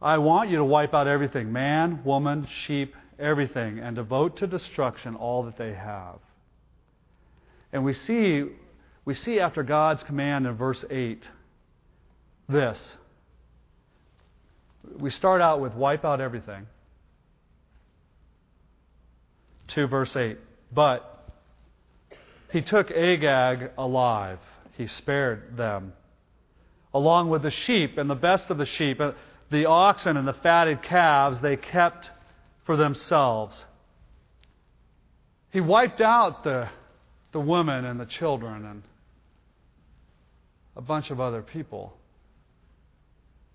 I 0.02 0.18
want 0.18 0.50
you 0.50 0.56
to 0.56 0.64
wipe 0.64 0.92
out 0.92 1.06
everything 1.06 1.52
man, 1.52 2.02
woman, 2.02 2.48
sheep, 2.48 2.96
everything, 3.16 3.78
and 3.78 3.94
devote 3.94 4.38
to 4.38 4.48
destruction 4.48 5.14
all 5.14 5.44
that 5.44 5.56
they 5.56 5.72
have. 5.72 6.18
And 7.72 7.84
we 7.84 7.94
see, 7.94 8.46
we 9.04 9.14
see 9.14 9.38
after 9.38 9.62
God's 9.62 10.02
command 10.02 10.48
in 10.48 10.54
verse 10.54 10.84
8 10.90 11.28
this. 12.48 12.96
We 14.98 15.10
start 15.10 15.40
out 15.40 15.60
with 15.60 15.74
wipe 15.74 16.04
out 16.04 16.20
everything. 16.20 16.66
To 19.70 19.86
verse 19.86 20.14
8. 20.16 20.38
But 20.72 21.32
he 22.50 22.60
took 22.60 22.90
Agag 22.90 23.70
alive, 23.78 24.38
he 24.76 24.86
spared 24.86 25.56
them, 25.56 25.92
along 26.92 27.30
with 27.30 27.42
the 27.42 27.50
sheep 27.50 27.96
and 27.96 28.10
the 28.10 28.14
best 28.14 28.50
of 28.50 28.58
the 28.58 28.66
sheep 28.66 29.00
uh, 29.00 29.12
the 29.50 29.66
oxen 29.66 30.16
and 30.16 30.26
the 30.26 30.32
fatted 30.32 30.82
calves 30.82 31.40
they 31.40 31.56
kept 31.56 32.08
for 32.64 32.76
themselves. 32.76 33.64
He 35.50 35.60
wiped 35.60 36.00
out 36.00 36.44
the, 36.44 36.68
the 37.32 37.40
women 37.40 37.84
and 37.84 37.98
the 37.98 38.06
children 38.06 38.64
and 38.64 38.82
a 40.76 40.80
bunch 40.80 41.10
of 41.10 41.20
other 41.20 41.42
people. 41.42 41.92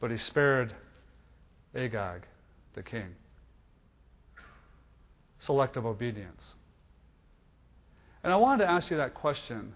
But 0.01 0.11
he 0.11 0.17
spared 0.17 0.73
Agag, 1.73 2.23
the 2.73 2.83
king. 2.83 3.15
Selective 5.45 5.85
obedience. 5.85 6.41
And 8.23 8.33
I 8.33 8.37
wanted 8.37 8.63
to 8.65 8.71
ask 8.71 8.89
you 8.89 8.97
that 8.97 9.13
question. 9.13 9.73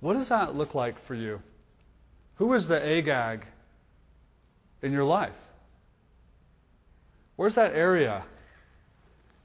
What 0.00 0.14
does 0.14 0.28
that 0.28 0.54
look 0.54 0.74
like 0.74 0.96
for 1.06 1.14
you? 1.14 1.40
Who 2.36 2.52
is 2.54 2.66
the 2.66 2.82
Agag 2.84 3.46
in 4.82 4.92
your 4.92 5.04
life? 5.04 5.32
Where's 7.36 7.54
that 7.54 7.74
area 7.74 8.24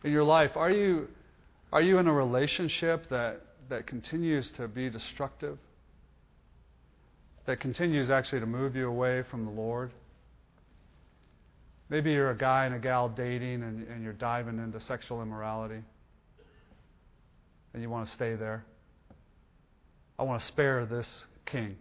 in 0.04 0.12
your 0.12 0.24
life? 0.24 0.52
Are 0.56 0.72
you, 0.72 1.08
are 1.72 1.82
you 1.82 1.98
in 2.00 2.08
a 2.08 2.14
relationship 2.14 3.10
that, 3.10 3.42
that 3.70 3.86
continues 3.86 4.50
to 4.58 4.68
be 4.68 4.90
destructive? 4.90 5.58
That 7.46 7.60
continues 7.60 8.10
actually 8.10 8.40
to 8.40 8.46
move 8.46 8.76
you 8.76 8.88
away 8.88 9.24
from 9.30 9.46
the 9.46 9.52
Lord? 9.52 9.92
Maybe 11.90 12.12
you're 12.12 12.32
a 12.32 12.38
guy 12.38 12.66
and 12.66 12.76
a 12.76 12.80
gal 12.80 13.10
dating 13.10 13.64
and, 13.64 13.88
and 13.88 14.04
you're 14.04 14.14
diving 14.14 14.58
into 14.58 14.80
sexual 14.80 15.22
immorality 15.22 15.82
and 17.74 17.82
you 17.82 17.90
want 17.90 18.08
to 18.08 18.14
stay 18.14 18.36
there. 18.36 18.66
I 20.18 20.24
want 20.24 20.42
to 20.42 20.48
spare 20.48 20.86
this 20.86 21.08
king. 21.46 21.76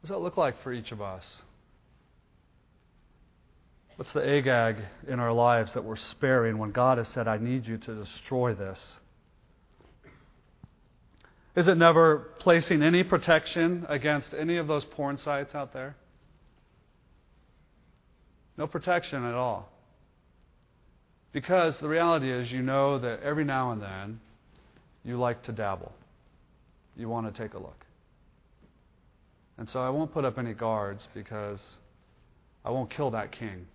What 0.00 0.08
does 0.08 0.10
that 0.10 0.20
look 0.20 0.36
like 0.36 0.62
for 0.62 0.72
each 0.72 0.92
of 0.92 1.02
us? 1.02 1.42
What's 3.96 4.12
the 4.12 4.26
Agag 4.26 4.76
in 5.08 5.20
our 5.20 5.32
lives 5.32 5.74
that 5.74 5.84
we're 5.84 5.96
sparing 5.96 6.58
when 6.58 6.72
God 6.72 6.98
has 6.98 7.08
said, 7.08 7.28
I 7.28 7.38
need 7.38 7.66
you 7.66 7.78
to 7.78 7.94
destroy 7.94 8.54
this? 8.54 8.96
Is 11.56 11.68
it 11.68 11.76
never 11.76 12.32
placing 12.40 12.82
any 12.82 13.04
protection 13.04 13.86
against 13.88 14.34
any 14.34 14.56
of 14.56 14.66
those 14.66 14.84
porn 14.84 15.16
sites 15.16 15.54
out 15.54 15.72
there? 15.72 15.96
No 18.56 18.66
protection 18.66 19.24
at 19.24 19.34
all. 19.34 19.68
Because 21.32 21.78
the 21.80 21.88
reality 21.88 22.30
is, 22.30 22.50
you 22.52 22.62
know 22.62 22.98
that 22.98 23.20
every 23.22 23.44
now 23.44 23.72
and 23.72 23.82
then 23.82 24.20
you 25.04 25.18
like 25.18 25.42
to 25.44 25.52
dabble. 25.52 25.92
You 26.96 27.08
want 27.08 27.32
to 27.32 27.42
take 27.42 27.54
a 27.54 27.58
look. 27.58 27.84
And 29.58 29.68
so 29.68 29.80
I 29.80 29.90
won't 29.90 30.12
put 30.12 30.24
up 30.24 30.38
any 30.38 30.54
guards 30.54 31.06
because 31.12 31.60
I 32.64 32.70
won't 32.70 32.90
kill 32.90 33.10
that 33.10 33.32
king. 33.32 33.66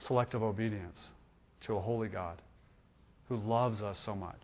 Selective 0.00 0.42
obedience 0.42 0.98
to 1.62 1.76
a 1.76 1.80
holy 1.80 2.08
God 2.08 2.42
who 3.28 3.36
loves 3.36 3.80
us 3.82 3.98
so 4.04 4.14
much 4.14 4.40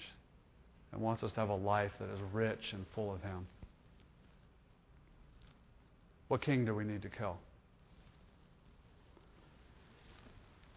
and 0.93 1.01
wants 1.01 1.23
us 1.23 1.33
to 1.33 1.41
have 1.41 1.51
a 1.51 1.55
life 1.55 1.93
that 1.99 2.09
is 2.11 2.21
rich 2.33 2.73
and 2.73 2.85
full 2.95 3.13
of 3.13 3.21
Him. 3.23 3.47
What 6.29 6.43
king 6.43 6.65
do 6.65 6.75
we 6.75 6.85
need 6.85 7.03
to 7.03 7.09
kill? 7.09 7.37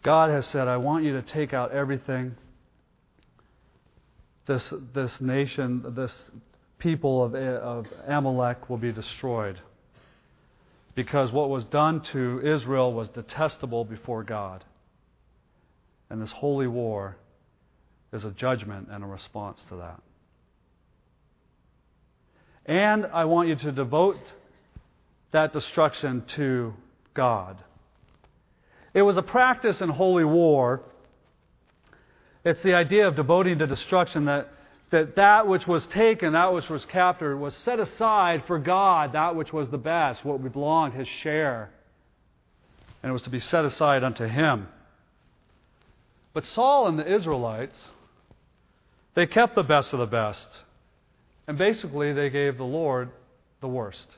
God 0.04 0.30
has 0.30 0.46
said, 0.46 0.68
I 0.68 0.76
want 0.76 1.02
you 1.02 1.14
to 1.14 1.22
take 1.22 1.54
out 1.54 1.72
everything. 1.72 2.36
This, 4.46 4.72
this 4.92 5.18
nation, 5.20 5.82
this 5.96 6.30
people 6.78 7.24
of, 7.24 7.34
of 7.34 7.86
Amalek 8.06 8.68
will 8.68 8.76
be 8.76 8.92
destroyed. 8.92 9.58
Because 10.94 11.32
what 11.32 11.48
was 11.48 11.64
done 11.64 12.02
to 12.12 12.40
Israel 12.44 12.92
was 12.92 13.08
detestable 13.08 13.86
before 13.86 14.22
God. 14.22 14.62
And 16.10 16.20
this 16.20 16.30
holy 16.32 16.66
war 16.66 17.16
is 18.12 18.26
a 18.26 18.30
judgment 18.30 18.88
and 18.90 19.02
a 19.02 19.06
response 19.06 19.58
to 19.70 19.76
that. 19.76 20.02
And 22.66 23.06
I 23.06 23.24
want 23.24 23.48
you 23.48 23.56
to 23.56 23.72
devote 23.72 24.20
that 25.32 25.54
destruction 25.54 26.24
to 26.36 26.74
God. 27.14 27.56
It 28.94 29.02
was 29.02 29.16
a 29.16 29.22
practice 29.22 29.80
in 29.80 29.88
holy 29.90 30.24
war. 30.24 30.80
It's 32.44 32.62
the 32.62 32.74
idea 32.74 33.08
of 33.08 33.16
devoting 33.16 33.58
to 33.58 33.66
destruction 33.66 34.26
that 34.26 34.48
that 34.90 35.16
that 35.16 35.48
which 35.48 35.66
was 35.66 35.84
taken, 35.88 36.34
that 36.34 36.52
which 36.52 36.68
was 36.68 36.86
captured, 36.86 37.36
was 37.36 37.52
set 37.56 37.80
aside 37.80 38.44
for 38.46 38.60
God, 38.60 39.14
that 39.14 39.34
which 39.34 39.52
was 39.52 39.68
the 39.68 39.78
best, 39.78 40.24
what 40.24 40.40
belonged, 40.52 40.94
his 40.94 41.08
share. 41.08 41.70
And 43.02 43.10
it 43.10 43.12
was 43.12 43.22
to 43.22 43.30
be 43.30 43.40
set 43.40 43.64
aside 43.64 44.04
unto 44.04 44.24
him. 44.24 44.68
But 46.32 46.44
Saul 46.44 46.86
and 46.86 46.96
the 46.96 47.12
Israelites, 47.12 47.90
they 49.14 49.26
kept 49.26 49.56
the 49.56 49.64
best 49.64 49.92
of 49.92 49.98
the 49.98 50.06
best. 50.06 50.62
And 51.48 51.58
basically, 51.58 52.12
they 52.12 52.30
gave 52.30 52.56
the 52.56 52.64
Lord 52.64 53.10
the 53.60 53.68
worst. 53.68 54.16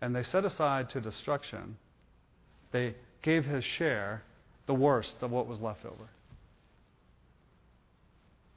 And 0.00 0.16
they 0.16 0.22
set 0.22 0.46
aside 0.46 0.88
to 0.90 1.00
destruction. 1.02 1.76
They 2.72 2.94
gave 3.22 3.44
his 3.44 3.64
share 3.64 4.22
the 4.66 4.74
worst 4.74 5.16
of 5.22 5.30
what 5.30 5.46
was 5.46 5.60
left 5.60 5.84
over. 5.84 6.08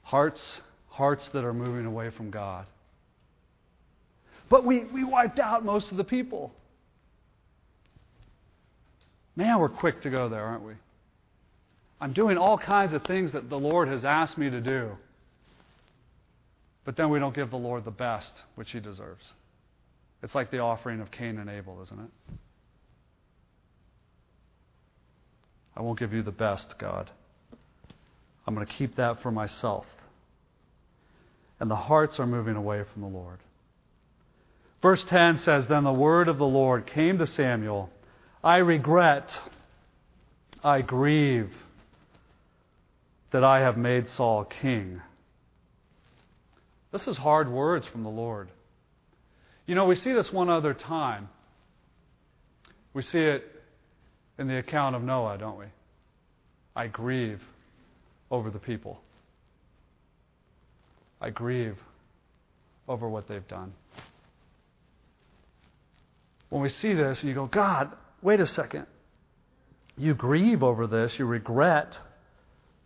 Hearts 0.02 0.60
hearts 0.92 1.26
that 1.32 1.42
are 1.42 1.54
moving 1.54 1.86
away 1.86 2.10
from 2.10 2.30
God. 2.30 2.66
But 4.50 4.64
we, 4.64 4.84
we 4.84 5.04
wiped 5.04 5.40
out 5.40 5.64
most 5.64 5.90
of 5.90 5.96
the 5.96 6.04
people. 6.04 6.52
Man, 9.34 9.58
we're 9.58 9.70
quick 9.70 10.02
to 10.02 10.10
go 10.10 10.28
there, 10.28 10.44
aren't 10.44 10.64
we? 10.64 10.74
I'm 12.00 12.12
doing 12.12 12.36
all 12.36 12.58
kinds 12.58 12.92
of 12.92 13.04
things 13.04 13.32
that 13.32 13.48
the 13.48 13.58
Lord 13.58 13.88
has 13.88 14.04
asked 14.04 14.36
me 14.36 14.50
to 14.50 14.60
do. 14.60 14.90
But 16.84 16.96
then 16.96 17.08
we 17.08 17.18
don't 17.18 17.34
give 17.34 17.50
the 17.50 17.56
Lord 17.56 17.84
the 17.84 17.90
best, 17.90 18.42
which 18.56 18.72
he 18.72 18.80
deserves. 18.80 19.24
It's 20.22 20.34
like 20.34 20.50
the 20.50 20.58
offering 20.58 21.00
of 21.00 21.10
Cain 21.10 21.38
and 21.38 21.48
Abel, 21.48 21.80
isn't 21.82 21.98
it? 21.98 22.34
I 25.76 25.82
won't 25.82 25.98
give 25.98 26.12
you 26.12 26.22
the 26.22 26.30
best, 26.30 26.74
God. 26.78 27.10
I'm 28.46 28.54
going 28.54 28.66
to 28.66 28.72
keep 28.72 28.96
that 28.96 29.22
for 29.22 29.30
myself 29.30 29.86
and 31.62 31.70
the 31.70 31.76
hearts 31.76 32.18
are 32.18 32.26
moving 32.26 32.56
away 32.56 32.82
from 32.92 33.02
the 33.02 33.08
Lord. 33.08 33.38
Verse 34.82 35.04
10 35.08 35.38
says 35.38 35.64
Then 35.68 35.84
the 35.84 35.92
word 35.92 36.26
of 36.26 36.38
the 36.38 36.44
Lord 36.44 36.88
came 36.88 37.18
to 37.18 37.26
Samuel 37.26 37.88
I 38.42 38.56
regret, 38.56 39.30
I 40.64 40.82
grieve 40.82 41.52
that 43.30 43.44
I 43.44 43.60
have 43.60 43.76
made 43.76 44.08
Saul 44.16 44.44
king. 44.44 45.00
This 46.90 47.06
is 47.06 47.16
hard 47.16 47.48
words 47.48 47.86
from 47.86 48.02
the 48.02 48.10
Lord. 48.10 48.48
You 49.66 49.76
know, 49.76 49.84
we 49.84 49.94
see 49.94 50.12
this 50.12 50.32
one 50.32 50.50
other 50.50 50.74
time. 50.74 51.28
We 52.92 53.02
see 53.02 53.20
it 53.20 53.44
in 54.38 54.48
the 54.48 54.58
account 54.58 54.96
of 54.96 55.02
Noah, 55.02 55.38
don't 55.38 55.58
we? 55.58 55.66
I 56.74 56.86
grieve 56.86 57.40
over 58.30 58.50
the 58.50 58.58
people. 58.58 59.00
I 61.20 61.30
grieve 61.30 61.76
over 62.88 63.08
what 63.08 63.28
they've 63.28 63.46
done. 63.46 63.72
When 66.48 66.62
we 66.62 66.68
see 66.68 66.92
this 66.94 67.22
you 67.22 67.34
go, 67.34 67.46
God, 67.46 67.92
wait 68.20 68.40
a 68.40 68.46
second. 68.46 68.86
You 69.96 70.14
grieve 70.14 70.62
over 70.62 70.86
this, 70.86 71.18
you 71.18 71.26
regret 71.26 71.98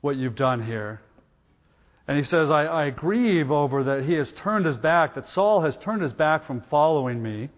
what 0.01 0.17
you've 0.17 0.37
done 0.37 0.65
here. 0.65 1.01
And 2.09 2.17
he 2.17 2.23
says, 2.23 2.51
I, 2.51 2.67
I 2.67 2.91
grieve 2.91 3.51
over 3.51 3.85
that 3.85 4.05
he 4.05 4.15
has 4.15 4.31
turned 4.33 4.67
his 4.67 4.77
back, 4.77 5.15
that 5.15 5.29
Saul 5.29 5.63
has 5.63 5.77
turned 5.79 6.03
his 6.03 6.13
back 6.13 6.47
from 6.47 6.63
following 6.71 7.23
me. 7.23 7.49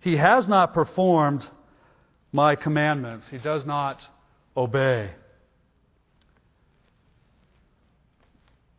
He 0.00 0.16
has 0.16 0.48
not 0.48 0.72
performed 0.72 1.46
my 2.32 2.54
commandments. 2.56 3.26
He 3.30 3.38
does 3.38 3.66
not 3.66 4.00
obey. 4.56 5.10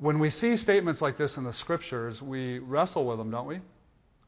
when 0.02 0.18
we 0.18 0.32
see 0.32 0.58
statements 0.58 1.00
like 1.00 1.16
this 1.16 1.38
in 1.38 1.44
the 1.44 1.54
scriptures, 1.54 2.20
we 2.24 2.58
wrestle 2.58 3.06
with 3.06 3.20
them, 3.20 3.30
don't 3.30 3.46
we? 3.46 3.60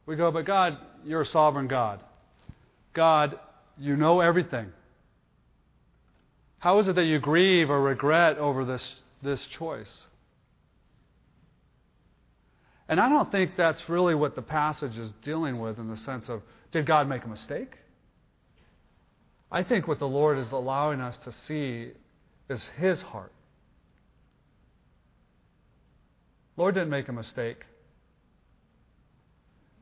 We 0.05 0.15
go, 0.15 0.29
but 0.29 0.45
God, 0.45 0.77
you're 1.03 1.21
a 1.21 1.25
sovereign 1.25 1.67
God. 1.67 1.99
God, 2.93 3.39
you 3.79 3.95
know 3.95 4.19
everything. 4.19 4.71
How 6.59 6.77
is 6.77 6.87
it 6.87 6.93
that 6.95 7.05
you 7.05 7.17
grieve 7.17 7.71
or 7.71 7.81
regret 7.81 8.37
over 8.37 8.65
this, 8.65 8.87
this 9.23 9.43
choice? 9.47 10.05
And 12.87 12.99
I 12.99 13.09
don't 13.09 13.31
think 13.31 13.53
that's 13.57 13.89
really 13.89 14.13
what 14.13 14.35
the 14.35 14.43
passage 14.43 14.99
is 14.99 15.11
dealing 15.23 15.59
with 15.59 15.79
in 15.79 15.87
the 15.87 15.97
sense 15.97 16.29
of, 16.29 16.43
did 16.71 16.85
God 16.85 17.09
make 17.09 17.25
a 17.25 17.27
mistake? 17.27 17.77
I 19.53 19.63
think 19.63 19.87
what 19.87 19.99
the 19.99 20.07
Lord 20.07 20.39
is 20.39 20.51
allowing 20.51 20.99
us 20.99 21.15
to 21.19 21.31
see 21.31 21.91
is 22.49 22.67
His 22.77 23.01
heart. 23.01 23.31
Lord 26.57 26.73
didn't 26.73 26.89
make 26.89 27.07
a 27.07 27.13
mistake, 27.13 27.63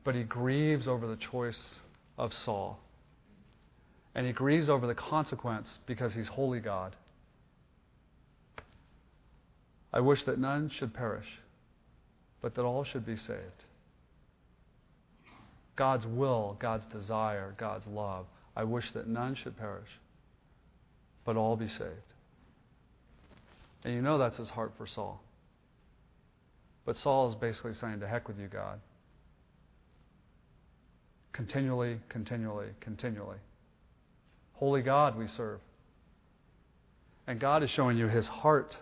but 0.04 0.14
he 0.14 0.22
grieves 0.22 0.86
over 0.86 1.06
the 1.06 1.16
choice 1.16 1.80
of 2.18 2.32
Saul. 2.32 2.78
And 4.14 4.26
he 4.26 4.32
grieves 4.32 4.68
over 4.68 4.86
the 4.86 4.94
consequence 4.94 5.78
because 5.86 6.14
he's 6.14 6.28
holy 6.28 6.60
God. 6.60 6.96
I 9.92 10.00
wish 10.00 10.24
that 10.24 10.38
none 10.38 10.70
should 10.70 10.94
perish, 10.94 11.26
but 12.40 12.54
that 12.54 12.62
all 12.62 12.84
should 12.84 13.06
be 13.06 13.16
saved. 13.16 13.64
God's 15.76 16.06
will, 16.06 16.56
God's 16.58 16.86
desire, 16.86 17.54
God's 17.58 17.86
love. 17.86 18.26
I 18.56 18.64
wish 18.64 18.90
that 18.92 19.06
none 19.06 19.34
should 19.34 19.56
perish, 19.56 19.88
but 21.24 21.36
all 21.36 21.56
be 21.56 21.68
saved. 21.68 22.12
And 23.84 23.94
you 23.94 24.02
know 24.02 24.18
that's 24.18 24.36
his 24.36 24.48
heart 24.48 24.72
for 24.76 24.86
Saul. 24.86 25.20
But 26.84 26.96
Saul 26.96 27.30
is 27.30 27.34
basically 27.36 27.74
saying, 27.74 28.00
To 28.00 28.08
heck 28.08 28.28
with 28.28 28.38
you, 28.38 28.48
God. 28.48 28.80
Continually, 31.32 31.98
continually, 32.08 32.68
continually. 32.80 33.38
Holy 34.54 34.82
God 34.82 35.16
we 35.16 35.26
serve. 35.28 35.60
And 37.26 37.40
God 37.40 37.62
is 37.62 37.70
showing 37.70 37.96
you 37.96 38.08
his 38.08 38.26
heart. 38.26 38.76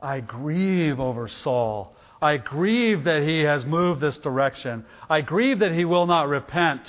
I 0.00 0.20
grieve 0.20 0.98
over 0.98 1.28
Saul. 1.28 1.94
I 2.20 2.36
grieve 2.36 3.04
that 3.04 3.22
he 3.22 3.40
has 3.40 3.64
moved 3.64 4.00
this 4.00 4.16
direction. 4.18 4.84
I 5.08 5.20
grieve 5.20 5.60
that 5.60 5.72
he 5.72 5.84
will 5.84 6.06
not 6.06 6.28
repent. 6.28 6.82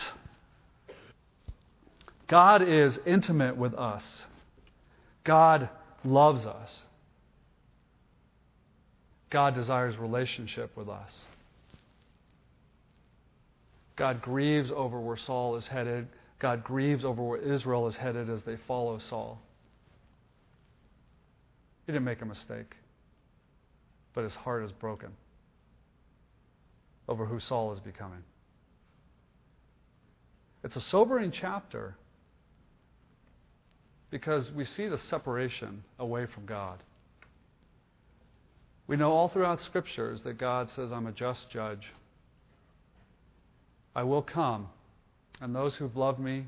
God 2.27 2.62
is 2.67 2.97
intimate 3.05 3.57
with 3.57 3.73
us. 3.73 4.25
God 5.23 5.69
loves 6.03 6.45
us. 6.45 6.81
God 9.29 9.55
desires 9.55 9.97
relationship 9.97 10.75
with 10.77 10.89
us. 10.89 11.21
God 13.95 14.21
grieves 14.21 14.71
over 14.71 14.99
where 14.99 15.17
Saul 15.17 15.55
is 15.55 15.67
headed. 15.67 16.07
God 16.39 16.63
grieves 16.63 17.05
over 17.05 17.21
where 17.21 17.39
Israel 17.39 17.88
is 17.88 17.95
headed 17.95 18.29
as 18.29 18.41
they 18.43 18.57
follow 18.67 18.99
Saul. 18.99 19.39
He 21.86 21.91
didn't 21.91 22.05
make 22.05 22.21
a 22.21 22.25
mistake, 22.25 22.75
but 24.13 24.23
his 24.23 24.33
heart 24.36 24.63
is 24.63 24.71
broken 24.71 25.09
over 27.07 27.25
who 27.25 27.39
Saul 27.39 27.73
is 27.73 27.79
becoming. 27.79 28.23
It's 30.63 30.75
a 30.75 30.81
sobering 30.81 31.31
chapter 31.31 31.95
because 34.13 34.52
we 34.52 34.63
see 34.63 34.86
the 34.86 34.97
separation 34.99 35.84
away 35.97 36.28
from 36.28 36.45
God. 36.45 36.78
We 38.86 38.95
know 38.95 39.12
all 39.12 39.28
throughout 39.28 39.60
scriptures 39.60 40.21
that 40.21 40.38
God 40.38 40.69
says, 40.69 40.91
I'm 40.91 41.08
a 41.08 41.12
just 41.12 41.49
judge. 41.49 41.91
I 43.95 44.04
will 44.04 44.21
come, 44.21 44.69
and 45.41 45.56
those 45.56 45.76
who've 45.76 45.97
loved 45.97 46.19
me, 46.19 46.45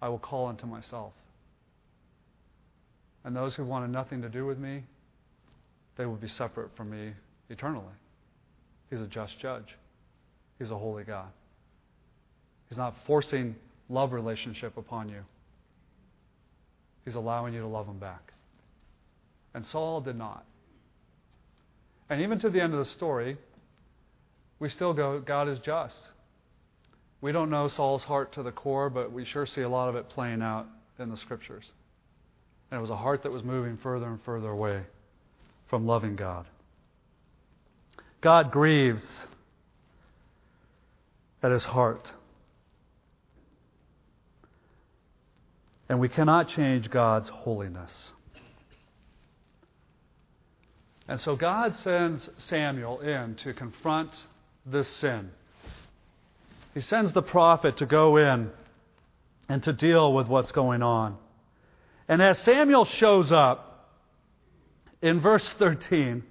I 0.00 0.08
will 0.08 0.18
call 0.18 0.46
unto 0.46 0.64
myself. 0.64 1.12
And 3.24 3.36
those 3.36 3.54
who 3.54 3.66
wanted 3.66 3.90
nothing 3.90 4.22
to 4.22 4.30
do 4.30 4.46
with 4.46 4.56
me, 4.56 4.82
they 5.98 6.06
will 6.06 6.16
be 6.16 6.28
separate 6.28 6.74
from 6.78 6.88
me 6.88 7.12
eternally. 7.50 7.92
He's 8.88 9.02
a 9.02 9.06
just 9.06 9.38
judge. 9.38 9.76
He's 10.58 10.70
a 10.70 10.78
holy 10.78 11.04
God. 11.04 11.28
He's 12.70 12.78
not 12.78 12.94
forcing 13.06 13.54
love 13.90 14.14
relationship 14.14 14.78
upon 14.78 15.10
you. 15.10 15.20
He's 17.06 17.14
allowing 17.14 17.54
you 17.54 17.60
to 17.62 17.66
love 17.66 17.86
him 17.86 17.98
back. 17.98 18.34
And 19.54 19.64
Saul 19.64 20.02
did 20.02 20.16
not. 20.16 20.44
And 22.10 22.20
even 22.20 22.38
to 22.40 22.50
the 22.50 22.60
end 22.60 22.74
of 22.74 22.80
the 22.80 22.92
story, 22.92 23.38
we 24.58 24.68
still 24.68 24.92
go, 24.92 25.20
God 25.20 25.48
is 25.48 25.58
just. 25.60 25.96
We 27.20 27.32
don't 27.32 27.48
know 27.48 27.68
Saul's 27.68 28.04
heart 28.04 28.34
to 28.34 28.42
the 28.42 28.52
core, 28.52 28.90
but 28.90 29.12
we 29.12 29.24
sure 29.24 29.46
see 29.46 29.62
a 29.62 29.68
lot 29.68 29.88
of 29.88 29.96
it 29.96 30.10
playing 30.10 30.42
out 30.42 30.66
in 30.98 31.10
the 31.10 31.16
scriptures. 31.16 31.64
And 32.70 32.78
it 32.78 32.80
was 32.80 32.90
a 32.90 32.96
heart 32.96 33.22
that 33.22 33.32
was 33.32 33.42
moving 33.42 33.78
further 33.78 34.06
and 34.06 34.22
further 34.24 34.50
away 34.50 34.82
from 35.68 35.86
loving 35.86 36.16
God. 36.16 36.46
God 38.20 38.50
grieves 38.50 39.26
at 41.42 41.52
his 41.52 41.64
heart. 41.64 42.10
And 45.88 46.00
we 46.00 46.08
cannot 46.08 46.48
change 46.48 46.90
God's 46.90 47.28
holiness. 47.28 48.10
And 51.08 51.20
so 51.20 51.36
God 51.36 51.74
sends 51.76 52.28
Samuel 52.38 53.00
in 53.00 53.36
to 53.36 53.54
confront 53.54 54.10
this 54.64 54.88
sin. 54.88 55.30
He 56.74 56.80
sends 56.80 57.12
the 57.12 57.22
prophet 57.22 57.76
to 57.78 57.86
go 57.86 58.16
in 58.16 58.50
and 59.48 59.62
to 59.62 59.72
deal 59.72 60.12
with 60.12 60.26
what's 60.26 60.52
going 60.52 60.82
on. 60.82 61.16
And 62.08 62.20
as 62.20 62.38
Samuel 62.40 62.84
shows 62.84 63.30
up 63.30 63.90
in 65.00 65.20
verse 65.20 65.48
13, 65.58 66.24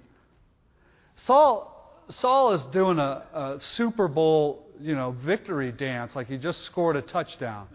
Saul, 1.16 2.04
Saul 2.10 2.52
is 2.52 2.62
doing 2.66 2.98
a, 2.98 3.22
a 3.32 3.56
Super 3.60 4.08
Bowl, 4.08 4.66
you 4.80 4.94
know, 4.94 5.12
victory 5.12 5.72
dance 5.72 6.14
like 6.14 6.28
he 6.28 6.36
just 6.36 6.62
scored 6.62 6.96
a 6.96 7.02
touchdown. 7.02 7.66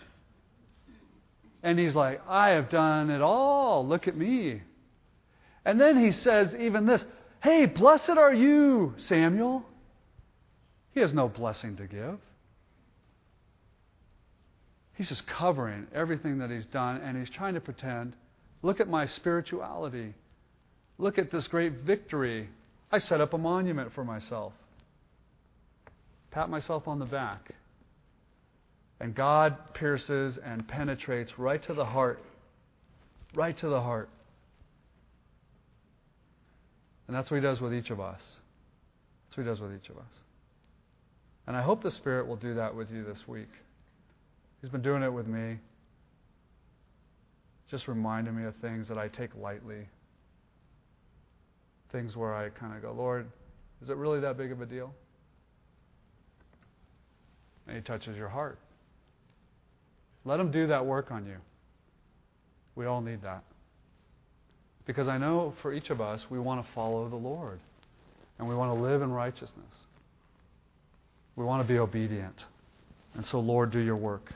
And 1.64 1.78
he's 1.78 1.96
like, 1.96 2.22
I 2.28 2.50
have 2.50 2.70
done 2.70 3.10
it 3.10 3.22
all. 3.22 3.86
Look 3.88 4.08
at 4.08 4.16
me. 4.16 4.62
And 5.64 5.80
then 5.80 6.04
he 6.04 6.12
says, 6.12 6.56
even 6.56 6.86
this 6.86 7.04
Hey, 7.42 7.66
blessed 7.66 8.12
are 8.12 8.34
you, 8.34 8.94
Samuel. 8.98 9.66
He 10.94 11.00
has 11.00 11.14
no 11.14 11.28
blessing 11.28 11.78
to 11.78 11.88
give. 11.88 12.20
He's 14.94 15.10
just 15.10 15.26
covering 15.26 15.88
everything 15.94 16.38
that 16.40 16.52
he's 16.52 16.68
done, 16.68 16.98
and 16.98 17.18
he's 17.18 17.30
trying 17.30 17.56
to 17.56 17.62
pretend 17.62 18.14
look 18.62 18.80
at 18.80 18.88
my 18.88 19.08
spirituality. 19.08 20.14
Look 21.00 21.18
at 21.18 21.32
this 21.32 21.48
great 21.48 21.78
victory. 21.80 22.48
I 22.92 23.00
set 23.00 23.22
up 23.22 23.34
a 23.34 23.38
monument 23.38 23.94
for 23.94 24.04
myself. 24.04 24.54
Pat 26.30 26.50
myself 26.50 26.88
on 26.88 27.00
the 27.00 27.06
back. 27.06 27.56
And 29.02 29.16
God 29.16 29.74
pierces 29.74 30.38
and 30.38 30.68
penetrates 30.68 31.40
right 31.40 31.62
to 31.64 31.74
the 31.74 31.84
heart. 31.84 32.22
Right 33.34 33.58
to 33.58 33.68
the 33.68 33.82
heart. 33.82 34.10
And 37.08 37.16
that's 37.18 37.32
what 37.32 37.38
He 37.38 37.42
does 37.42 37.60
with 37.60 37.74
each 37.74 37.90
of 37.90 38.00
us. 38.00 38.22
That's 39.26 39.38
what 39.38 39.44
He 39.44 39.50
does 39.50 39.60
with 39.60 39.74
each 39.74 39.90
of 39.90 39.98
us. 39.98 40.14
And 41.48 41.58
I 41.58 41.64
hope 41.64 41.82
the 41.82 41.90
Spirit 41.90 42.28
will 42.28 42.36
do 42.36 42.54
that 42.54 42.76
with 42.76 42.92
you 42.92 43.04
this 43.04 43.28
week. 43.28 43.50
He's 44.62 44.70
been 44.70 44.84
doing 44.84 45.02
it 45.02 45.12
with 45.12 45.26
me. 45.26 45.58
Just 47.72 47.88
reminding 47.88 48.36
me 48.36 48.44
of 48.44 48.56
things 48.58 48.88
that 48.88 49.00
I 49.00 49.08
take 49.08 49.32
lightly. 49.36 49.88
Things 51.92 52.16
where 52.16 52.36
I 52.36 52.50
kind 52.50 52.76
of 52.76 52.84
go, 52.84 52.94
Lord, 52.94 53.26
is 53.82 53.90
it 53.90 53.98
really 53.98 54.20
that 54.20 54.38
big 54.38 54.52
of 54.52 54.62
a 54.62 54.66
deal? 54.68 54.94
And 57.66 57.76
He 57.76 57.82
touches 57.82 58.16
your 58.16 58.30
heart. 58.30 58.60
Let 60.26 60.40
Him 60.40 60.52
do 60.52 60.68
that 60.68 60.86
work 60.86 61.12
on 61.12 61.26
you. 61.26 61.38
We 62.76 62.86
all 62.86 63.02
need 63.02 63.24
that. 63.24 63.44
Because 64.86 65.08
I 65.08 65.18
know 65.18 65.54
for 65.62 65.74
each 65.74 65.90
of 65.90 66.02
us, 66.02 66.26
we 66.30 66.40
want 66.40 66.66
to 66.66 66.74
follow 66.74 67.08
the 67.10 67.16
Lord. 67.16 67.60
And 68.40 68.48
we 68.48 68.56
want 68.56 68.76
to 68.76 68.82
live 68.82 69.02
in 69.02 69.12
righteousness. 69.12 69.76
We 71.36 71.46
want 71.46 71.66
to 71.66 71.72
be 71.72 71.80
obedient. 71.80 72.44
And 73.14 73.26
so, 73.26 73.40
Lord, 73.40 73.72
do 73.72 73.80
your 73.80 73.96
work. 73.96 74.34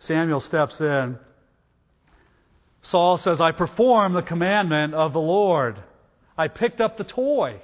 Samuel 0.00 0.40
steps 0.40 0.80
in. 0.80 1.18
Saul 2.82 3.18
says, 3.18 3.40
I 3.40 3.52
perform 3.52 4.14
the 4.14 4.22
commandment 4.22 4.94
of 4.94 5.12
the 5.12 5.20
Lord. 5.20 5.78
I 6.36 6.48
picked 6.48 6.80
up 6.80 6.96
the 6.96 7.04
toy. 7.04 7.60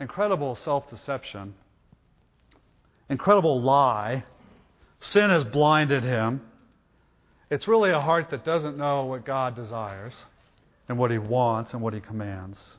Incredible 0.00 0.56
self 0.56 0.88
deception 0.88 1.54
incredible 3.12 3.60
lie. 3.60 4.24
Sin 5.00 5.28
has 5.28 5.44
blinded 5.44 6.02
him. 6.02 6.40
It's 7.50 7.68
really 7.68 7.90
a 7.90 8.00
heart 8.00 8.30
that 8.30 8.42
doesn't 8.42 8.78
know 8.78 9.04
what 9.04 9.26
God 9.26 9.54
desires 9.54 10.14
and 10.88 10.98
what 10.98 11.10
he 11.10 11.18
wants 11.18 11.74
and 11.74 11.82
what 11.82 11.92
he 11.92 12.00
commands. 12.00 12.78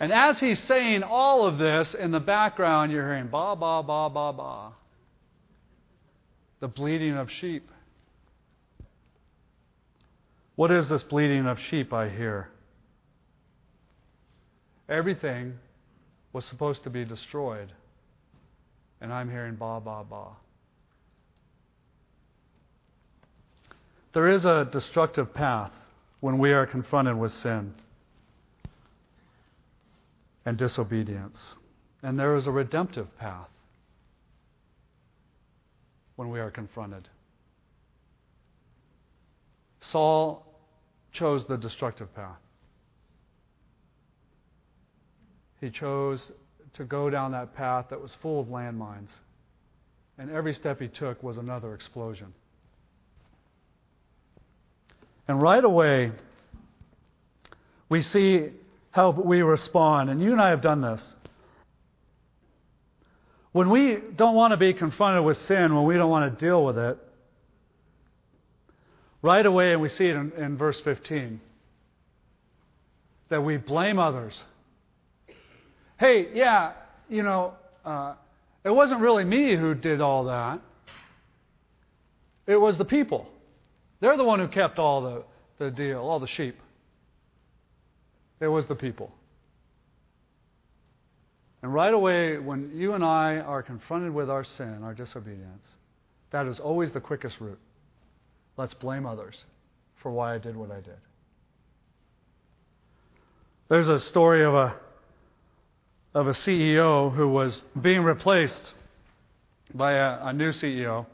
And 0.00 0.12
as 0.12 0.40
he's 0.40 0.58
saying 0.64 1.04
all 1.04 1.46
of 1.46 1.58
this, 1.58 1.94
in 1.94 2.10
the 2.10 2.20
background, 2.20 2.90
you're 2.90 3.06
hearing 3.06 3.28
ba, 3.28 3.54
ba, 3.54 3.82
ba, 3.86 4.10
ba, 4.10 4.32
ba. 4.32 4.72
The 6.58 6.68
bleating 6.68 7.16
of 7.16 7.30
sheep. 7.30 7.70
What 10.56 10.72
is 10.72 10.88
this 10.88 11.04
bleating 11.04 11.46
of 11.46 11.60
sheep 11.60 11.92
I 11.92 12.08
hear? 12.08 12.48
Everything 14.88 15.58
was 16.32 16.44
supposed 16.44 16.82
to 16.84 16.90
be 16.90 17.04
destroyed 17.04 17.70
and 19.00 19.12
I'm 19.12 19.30
hearing 19.30 19.54
ba, 19.54 19.80
ba, 19.80 20.04
ba. 20.08 20.28
There 24.12 24.28
is 24.28 24.44
a 24.44 24.68
destructive 24.70 25.32
path 25.32 25.70
when 26.20 26.38
we 26.38 26.52
are 26.52 26.66
confronted 26.66 27.16
with 27.16 27.32
sin 27.32 27.74
and 30.44 30.58
disobedience. 30.58 31.54
And 32.02 32.18
there 32.18 32.36
is 32.36 32.46
a 32.46 32.50
redemptive 32.50 33.16
path 33.18 33.48
when 36.16 36.30
we 36.30 36.40
are 36.40 36.50
confronted. 36.50 37.08
Saul 39.80 40.44
chose 41.12 41.46
the 41.46 41.56
destructive 41.56 42.14
path. 42.14 42.38
He 45.60 45.70
chose 45.70 46.32
to 46.74 46.84
go 46.84 47.10
down 47.10 47.32
that 47.32 47.54
path 47.54 47.86
that 47.90 48.00
was 48.00 48.14
full 48.22 48.40
of 48.40 48.46
landmines. 48.46 49.10
And 50.18 50.30
every 50.30 50.54
step 50.54 50.80
he 50.80 50.88
took 50.88 51.22
was 51.22 51.38
another 51.38 51.74
explosion. 51.74 52.34
And 55.26 55.40
right 55.40 55.64
away, 55.64 56.12
we 57.88 58.02
see 58.02 58.48
how 58.90 59.10
we 59.10 59.42
respond. 59.42 60.10
And 60.10 60.22
you 60.22 60.32
and 60.32 60.40
I 60.40 60.50
have 60.50 60.62
done 60.62 60.80
this. 60.80 61.14
When 63.52 63.70
we 63.70 63.98
don't 64.16 64.34
want 64.34 64.52
to 64.52 64.56
be 64.56 64.74
confronted 64.74 65.24
with 65.24 65.36
sin, 65.38 65.74
when 65.74 65.84
we 65.84 65.96
don't 65.96 66.10
want 66.10 66.38
to 66.38 66.44
deal 66.44 66.64
with 66.64 66.78
it, 66.78 66.98
right 69.22 69.44
away, 69.44 69.72
and 69.72 69.82
we 69.82 69.88
see 69.88 70.06
it 70.06 70.16
in, 70.16 70.32
in 70.32 70.56
verse 70.56 70.80
15, 70.80 71.40
that 73.28 73.42
we 73.42 73.56
blame 73.56 73.98
others 73.98 74.38
hey, 76.00 76.28
yeah, 76.32 76.72
you 77.10 77.22
know, 77.22 77.52
uh, 77.84 78.14
it 78.64 78.70
wasn't 78.70 79.00
really 79.00 79.22
me 79.22 79.54
who 79.54 79.74
did 79.74 80.00
all 80.00 80.24
that. 80.24 80.60
It 82.46 82.56
was 82.56 82.78
the 82.78 82.86
people. 82.86 83.28
They're 84.00 84.16
the 84.16 84.24
one 84.24 84.40
who 84.40 84.48
kept 84.48 84.78
all 84.78 85.02
the, 85.02 85.24
the 85.58 85.70
deal, 85.70 85.98
all 85.98 86.18
the 86.18 86.26
sheep. 86.26 86.56
It 88.40 88.48
was 88.48 88.66
the 88.66 88.74
people. 88.74 89.12
And 91.62 91.72
right 91.72 91.92
away, 91.92 92.38
when 92.38 92.70
you 92.74 92.94
and 92.94 93.04
I 93.04 93.36
are 93.36 93.62
confronted 93.62 94.14
with 94.14 94.30
our 94.30 94.42
sin, 94.42 94.80
our 94.82 94.94
disobedience, 94.94 95.66
that 96.30 96.46
is 96.46 96.58
always 96.58 96.92
the 96.92 97.00
quickest 97.00 97.38
route. 97.40 97.60
Let's 98.56 98.72
blame 98.72 99.04
others 99.04 99.44
for 100.02 100.10
why 100.10 100.34
I 100.34 100.38
did 100.38 100.56
what 100.56 100.70
I 100.70 100.80
did. 100.80 100.96
There's 103.68 103.88
a 103.88 104.00
story 104.00 104.42
of 104.42 104.54
a 104.54 104.76
of 106.14 106.26
a 106.26 106.32
CEO 106.32 107.14
who 107.14 107.28
was 107.28 107.62
being 107.80 108.02
replaced 108.02 108.74
by 109.74 109.92
a, 109.92 110.26
a 110.26 110.32
new 110.32 110.50
CEO. 110.50 111.06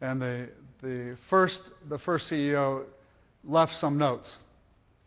And 0.00 0.20
the, 0.20 0.48
the, 0.82 1.16
first, 1.28 1.62
the 1.88 1.98
first 1.98 2.30
CEO 2.30 2.84
left 3.44 3.76
some 3.76 3.98
notes. 3.98 4.38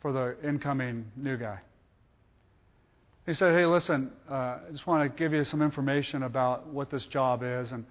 for 0.02 0.14
the 0.14 0.38
incoming 0.48 1.06
new 1.16 1.38
guy. 1.38 1.60
He 3.26 3.34
said, 3.34 3.54
Hey, 3.54 3.66
listen, 3.66 4.12
uh, 4.30 4.34
I 4.34 4.60
just 4.72 4.88
want 4.88 5.04
to 5.04 5.18
give 5.18 5.34
you 5.34 5.44
some 5.44 5.62
information 5.62 6.24
about 6.24 6.68
what 6.68 6.90
this 6.90 7.06
job 7.06 7.42
is. 7.44 7.72
And 7.72 7.86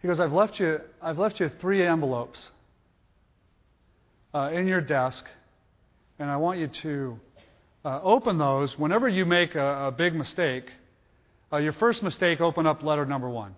he 0.00 0.08
goes, 0.08 0.18
I've 0.18 0.32
left 0.32 0.58
you, 0.58 0.80
I've 1.00 1.18
left 1.18 1.40
you 1.40 1.50
three 1.60 1.86
envelopes 1.86 2.38
uh, 4.34 4.50
in 4.52 4.66
your 4.66 4.80
desk, 4.80 5.24
and 6.18 6.30
I 6.30 6.36
want 6.36 6.58
you 6.58 6.68
to 6.68 7.20
uh, 7.84 8.00
open 8.02 8.38
those. 8.38 8.78
Whenever 8.78 9.08
you 9.08 9.24
make 9.24 9.54
a, 9.54 9.86
a 9.88 9.90
big 9.90 10.14
mistake, 10.14 10.70
uh, 11.52 11.58
your 11.58 11.72
first 11.72 12.02
mistake, 12.02 12.40
open 12.40 12.66
up 12.66 12.82
letter 12.82 13.04
number 13.04 13.28
one. 13.28 13.54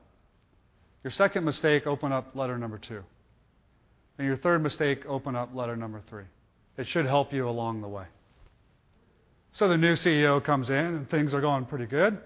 Your 1.03 1.11
second 1.11 1.45
mistake, 1.45 1.87
open 1.87 2.13
up 2.13 2.35
letter 2.35 2.59
number 2.59 2.79
two. 2.79 3.03
And 4.19 4.27
your 4.27 4.37
third 4.37 4.63
mistake, 4.63 5.05
open 5.07 5.37
up 5.37 5.55
letter 5.55 5.77
number 5.77 6.01
three. 6.09 6.25
It 6.79 6.87
should 6.89 7.07
help 7.07 7.33
you 7.33 7.49
along 7.49 7.83
the 7.83 7.89
way. 7.89 8.07
So 9.53 9.69
the 9.69 9.77
new 9.77 9.95
CEO 9.95 10.43
comes 10.43 10.71
in, 10.71 10.77
and 10.77 11.11
things 11.11 11.35
are 11.35 11.41
going 11.41 11.67
pretty 11.67 11.87
good. 11.87 12.19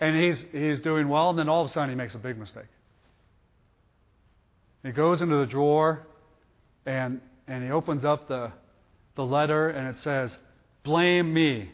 And 0.00 0.20
he's, 0.20 0.44
he's 0.52 0.80
doing 0.80 1.08
well, 1.08 1.30
and 1.30 1.38
then 1.38 1.48
all 1.48 1.62
of 1.64 1.70
a 1.70 1.72
sudden 1.72 1.88
he 1.88 1.94
makes 1.94 2.14
a 2.14 2.18
big 2.18 2.36
mistake. 2.36 2.64
He 4.82 4.90
goes 4.90 5.22
into 5.22 5.36
the 5.36 5.46
drawer, 5.46 6.06
and, 6.84 7.20
and 7.46 7.64
he 7.64 7.70
opens 7.70 8.04
up 8.04 8.28
the, 8.28 8.52
the 9.14 9.24
letter, 9.24 9.70
and 9.70 9.88
it 9.88 9.98
says, 10.02 10.36
Blame 10.84 11.32
me. 11.32 11.70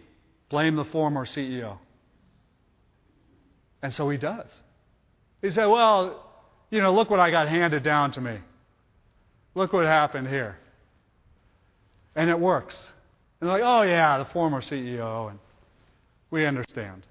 Blame 0.48 0.76
the 0.76 0.84
former 0.84 1.26
CEO. 1.26 1.78
And 3.82 3.92
so 3.92 4.08
he 4.08 4.16
does. 4.16 4.48
He 5.42 5.50
said, 5.50 5.66
Well, 5.66 6.26
you 6.70 6.80
know, 6.80 6.94
look 6.94 7.10
what 7.10 7.20
I 7.20 7.30
got 7.30 7.48
handed 7.48 7.82
down 7.82 8.12
to 8.12 8.20
me. 8.20 8.38
Look 9.54 9.72
what 9.72 9.84
happened 9.84 10.28
here. 10.28 10.56
And 12.14 12.30
it 12.30 12.38
works. 12.38 12.76
And 13.40 13.48
they're 13.48 13.58
like, 13.58 13.66
oh, 13.66 13.82
yeah, 13.82 14.18
the 14.18 14.26
former 14.26 14.60
CEO, 14.60 15.30
and 15.30 15.38
we 16.30 16.46
understand. 16.46 17.06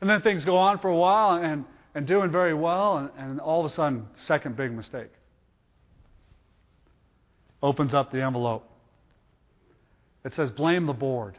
And 0.00 0.08
then 0.08 0.22
things 0.22 0.44
go 0.44 0.56
on 0.56 0.78
for 0.78 0.88
a 0.88 0.96
while 0.96 1.42
and, 1.42 1.64
and 1.94 2.06
doing 2.06 2.30
very 2.30 2.54
well, 2.54 2.98
and, 2.98 3.10
and 3.18 3.40
all 3.40 3.64
of 3.64 3.70
a 3.70 3.74
sudden, 3.74 4.06
second 4.14 4.56
big 4.56 4.72
mistake. 4.72 5.10
Opens 7.62 7.94
up 7.94 8.10
the 8.12 8.22
envelope. 8.22 8.68
It 10.24 10.34
says, 10.34 10.50
blame 10.50 10.86
the 10.86 10.92
board. 10.92 11.38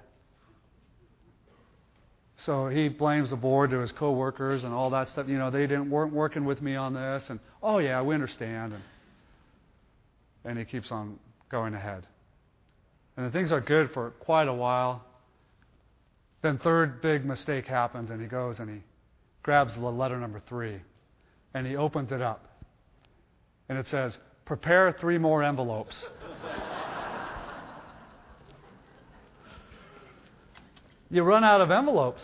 So 2.37 2.67
he 2.67 2.89
blames 2.89 3.29
the 3.29 3.35
board 3.35 3.71
to 3.71 3.79
his 3.79 3.91
coworkers 3.91 4.63
and 4.63 4.73
all 4.73 4.89
that 4.91 5.09
stuff. 5.09 5.27
You 5.27 5.37
know, 5.37 5.49
they 5.49 5.61
didn't 5.61 5.89
weren't 5.89 6.13
working 6.13 6.45
with 6.45 6.61
me 6.61 6.75
on 6.75 6.93
this, 6.93 7.29
and 7.29 7.39
oh 7.63 7.79
yeah, 7.79 8.01
we 8.01 8.13
understand. 8.13 8.73
And, 8.73 8.83
and 10.43 10.59
he 10.59 10.65
keeps 10.65 10.91
on 10.91 11.17
going 11.49 11.73
ahead. 11.73 12.05
And 13.17 13.25
the 13.25 13.31
things 13.31 13.51
are 13.51 13.61
good 13.61 13.91
for 13.91 14.11
quite 14.11 14.47
a 14.47 14.53
while. 14.53 15.03
Then, 16.41 16.59
third 16.59 17.01
big 17.01 17.25
mistake 17.25 17.65
happens, 17.65 18.11
and 18.11 18.21
he 18.21 18.27
goes 18.27 18.59
and 18.59 18.69
he 18.69 18.83
grabs 19.41 19.73
the 19.73 19.79
letter 19.79 20.19
number 20.19 20.41
three 20.47 20.81
and 21.55 21.65
he 21.65 21.75
opens 21.77 22.11
it 22.11 22.21
up. 22.21 22.45
And 23.69 23.79
it 23.79 23.87
says, 23.87 24.19
Prepare 24.45 24.95
three 24.99 25.17
more 25.17 25.41
envelopes. 25.41 26.05
You 31.15 31.23
run 31.23 31.45
out 31.45 31.61
of 31.61 31.71
envelopes. 31.71 32.21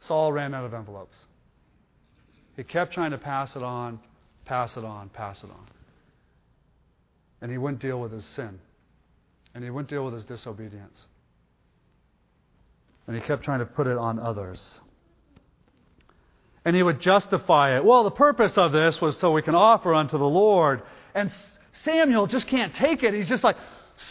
Saul 0.00 0.32
ran 0.32 0.54
out 0.54 0.64
of 0.66 0.74
envelopes. 0.74 1.16
He 2.56 2.62
kept 2.62 2.92
trying 2.92 3.12
to 3.12 3.18
pass 3.18 3.56
it 3.56 3.62
on, 3.62 4.00
pass 4.44 4.76
it 4.76 4.84
on, 4.84 5.08
pass 5.08 5.42
it 5.42 5.50
on. 5.50 5.66
And 7.40 7.50
he 7.50 7.56
wouldn't 7.56 7.80
deal 7.80 7.98
with 7.98 8.12
his 8.12 8.24
sin. 8.24 8.58
And 9.54 9.64
he 9.64 9.70
wouldn't 9.70 9.88
deal 9.88 10.04
with 10.04 10.12
his 10.12 10.26
disobedience. 10.26 11.06
And 13.06 13.16
he 13.16 13.22
kept 13.22 13.42
trying 13.42 13.60
to 13.60 13.66
put 13.66 13.86
it 13.86 13.96
on 13.96 14.18
others. 14.18 14.78
And 16.66 16.76
he 16.76 16.82
would 16.82 17.00
justify 17.00 17.76
it. 17.78 17.84
Well, 17.84 18.04
the 18.04 18.10
purpose 18.10 18.58
of 18.58 18.72
this 18.72 19.00
was 19.00 19.18
so 19.18 19.32
we 19.32 19.40
can 19.40 19.54
offer 19.54 19.94
unto 19.94 20.18
the 20.18 20.24
Lord. 20.24 20.82
And 21.14 21.32
Samuel 21.84 22.26
just 22.26 22.46
can't 22.46 22.74
take 22.74 23.02
it. 23.02 23.14
He's 23.14 23.28
just 23.28 23.42
like, 23.42 23.56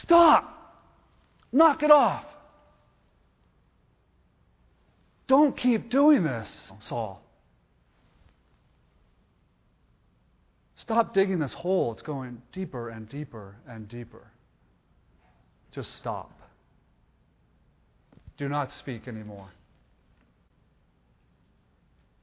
stop. 0.02 0.56
Knock 1.52 1.84
it 1.84 1.92
off. 1.92 2.26
Don't 5.28 5.56
keep 5.56 5.90
doing 5.90 6.24
this, 6.24 6.72
Saul. 6.82 7.22
Stop 10.78 11.14
digging 11.14 11.40
this 11.40 11.54
hole. 11.54 11.92
It's 11.92 12.02
going 12.02 12.42
deeper 12.52 12.90
and 12.90 13.08
deeper 13.08 13.56
and 13.68 13.88
deeper. 13.88 14.32
Just 15.72 15.96
stop. 15.98 16.32
Do 18.38 18.50
not 18.50 18.72
speak 18.72 19.08
anymore. 19.08 19.50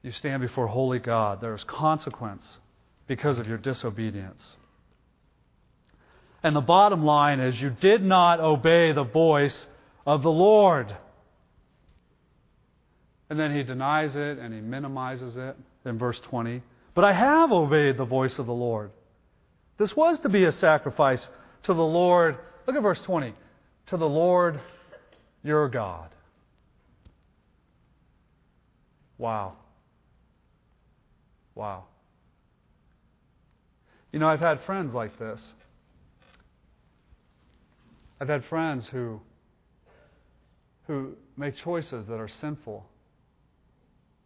You 0.03 0.13
stand 0.13 0.41
before 0.41 0.67
holy 0.67 0.99
God. 0.99 1.41
There 1.41 1.55
is 1.55 1.65
consequence 1.65 2.59
because 3.07 3.39
of 3.39 3.47
your 3.47 3.59
disobedience. 3.59 4.57
And 6.47 6.55
the 6.55 6.61
bottom 6.61 7.05
line 7.05 7.41
is 7.41 7.61
you 7.61 7.71
did 7.71 8.05
not 8.05 8.39
obey 8.39 8.93
the 8.93 9.03
voice 9.03 9.67
of 10.07 10.23
the 10.23 10.31
Lord. 10.31 10.97
And 13.29 13.37
then 13.37 13.53
he 13.53 13.65
denies 13.65 14.15
it 14.15 14.39
and 14.39 14.55
he 14.55 14.61
minimizes 14.61 15.37
it 15.37 15.57
in 15.85 15.99
verse 15.99 16.21
20. 16.21 16.63
But 16.95 17.03
I 17.03 17.13
have 17.15 17.51
obeyed 17.51 17.97
the 17.97 18.05
voice 18.05 18.39
of 18.39 18.47
the 18.47 18.53
Lord. 18.53 18.93
This 19.77 19.97
was 19.97 20.21
to 20.21 20.29
be 20.29 20.45
a 20.45 20.53
sacrifice 20.53 21.29
to 21.65 21.75
the 21.75 21.83
Lord. 21.83 22.39
Look 22.69 22.77
at 22.77 22.83
verse 22.83 23.01
20. 23.01 23.35
To 23.87 23.97
the 23.97 24.09
Lord 24.09 24.61
your 25.43 25.69
God. 25.69 26.15
Wow. 29.19 29.55
Wow. 31.57 31.87
You 34.13 34.21
know, 34.21 34.29
I've 34.29 34.39
had 34.39 34.61
friends 34.63 34.95
like 34.95 35.19
this. 35.19 35.43
I've 38.21 38.29
had 38.29 38.45
friends 38.47 38.87
who 38.91 39.21
who 40.87 41.15
make 41.37 41.57
choices 41.57 42.07
that 42.07 42.15
are 42.15 42.29
sinful 42.29 42.87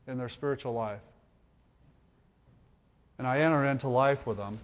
in 0.06 0.18
their 0.18 0.28
spiritual 0.28 0.74
life 0.74 1.00
and 3.20 3.28
I 3.28 3.40
enter 3.40 3.66
into 3.66 3.86
life 3.86 4.26
with 4.26 4.38
them. 4.38 4.58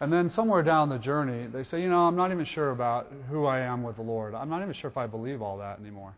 And 0.00 0.10
then 0.10 0.30
somewhere 0.30 0.62
down 0.62 0.88
the 0.88 0.96
journey, 0.96 1.46
they 1.48 1.64
say, 1.64 1.82
you 1.82 1.90
know, 1.90 2.06
I'm 2.06 2.16
not 2.16 2.32
even 2.32 2.46
sure 2.46 2.70
about 2.70 3.12
who 3.28 3.44
I 3.44 3.60
am 3.60 3.82
with 3.82 3.96
the 3.96 4.02
Lord. 4.02 4.34
I'm 4.34 4.48
not 4.48 4.62
even 4.62 4.72
sure 4.72 4.88
if 4.88 4.96
I 4.96 5.06
believe 5.06 5.42
all 5.42 5.58
that 5.58 5.78
anymore. 5.80 6.14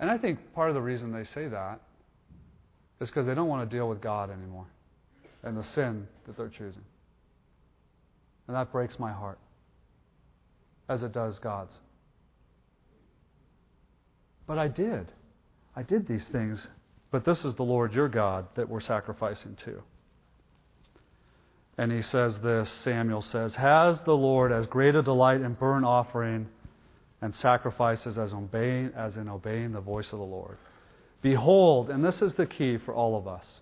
And 0.00 0.10
I 0.10 0.18
think 0.18 0.40
part 0.54 0.70
of 0.70 0.74
the 0.74 0.80
reason 0.80 1.12
they 1.12 1.22
say 1.22 1.46
that 1.46 1.78
is 3.00 3.08
because 3.10 3.28
they 3.28 3.34
don't 3.36 3.46
want 3.46 3.70
to 3.70 3.76
deal 3.76 3.88
with 3.88 4.00
God 4.00 4.28
anymore 4.28 4.66
and 5.44 5.56
the 5.56 5.62
sin 5.62 6.08
that 6.26 6.36
they're 6.36 6.48
choosing. 6.48 6.82
And 8.46 8.56
that 8.56 8.72
breaks 8.72 8.98
my 8.98 9.12
heart, 9.12 9.38
as 10.88 11.02
it 11.02 11.12
does 11.12 11.38
God's. 11.38 11.76
But 14.46 14.58
I 14.58 14.68
did. 14.68 15.12
I 15.74 15.82
did 15.82 16.06
these 16.06 16.24
things 16.26 16.66
but 17.10 17.24
this 17.24 17.44
is 17.44 17.54
the 17.54 17.62
Lord 17.62 17.94
your 17.94 18.08
God 18.08 18.46
that 18.56 18.68
we're 18.68 18.80
sacrificing 18.80 19.56
to. 19.64 19.82
And 21.78 21.92
he 21.92 22.02
says 22.02 22.38
this 22.42 22.70
Samuel 22.70 23.22
says, 23.22 23.54
Has 23.54 24.00
the 24.02 24.16
Lord 24.16 24.52
as 24.52 24.66
great 24.66 24.94
a 24.94 25.02
delight 25.02 25.40
in 25.40 25.54
burnt 25.54 25.84
offering 25.84 26.48
and 27.22 27.34
sacrifices 27.34 28.18
as, 28.18 28.32
obeying, 28.32 28.92
as 28.96 29.16
in 29.16 29.28
obeying 29.28 29.72
the 29.72 29.80
voice 29.80 30.12
of 30.12 30.18
the 30.18 30.24
Lord? 30.24 30.58
Behold, 31.22 31.90
and 31.90 32.04
this 32.04 32.22
is 32.22 32.34
the 32.34 32.46
key 32.46 32.78
for 32.78 32.94
all 32.94 33.16
of 33.16 33.26
us 33.26 33.60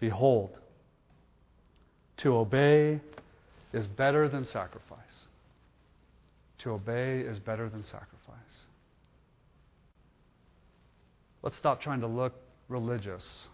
behold, 0.00 0.50
to 2.18 2.34
obey 2.34 3.00
is 3.74 3.86
better 3.86 4.28
than 4.28 4.44
sacrifice. 4.44 4.98
To 6.58 6.70
obey 6.70 7.20
is 7.20 7.38
better 7.38 7.68
than 7.68 7.82
sacrifice. 7.82 8.08
Let's 11.42 11.58
stop 11.58 11.82
trying 11.82 12.00
to 12.00 12.06
look 12.06 12.32
religious. 12.68 13.48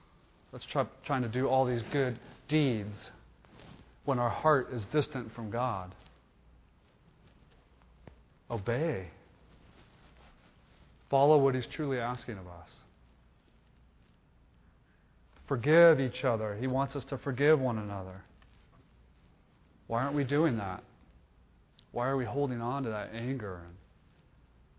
Let's 0.52 0.64
try 0.66 0.86
trying 1.04 1.22
to 1.22 1.28
do 1.28 1.48
all 1.48 1.64
these 1.64 1.82
good 1.92 2.20
deeds 2.48 3.10
when 4.04 4.18
our 4.18 4.30
heart 4.30 4.68
is 4.72 4.84
distant 4.92 5.34
from 5.34 5.50
God. 5.50 5.94
Obey. 8.50 9.08
Follow 11.08 11.38
what 11.38 11.54
He's 11.54 11.66
truly 11.66 11.98
asking 11.98 12.38
of 12.38 12.46
us. 12.46 12.68
Forgive 15.48 15.98
each 15.98 16.24
other. 16.24 16.56
He 16.60 16.68
wants 16.68 16.94
us 16.94 17.04
to 17.06 17.18
forgive 17.18 17.58
one 17.58 17.78
another. 17.78 18.22
Why 19.90 20.04
aren't 20.04 20.14
we 20.14 20.22
doing 20.22 20.58
that? 20.58 20.84
Why 21.90 22.06
are 22.06 22.16
we 22.16 22.24
holding 22.24 22.60
on 22.60 22.84
to 22.84 22.90
that 22.90 23.10
anger 23.12 23.56
and 23.56 23.74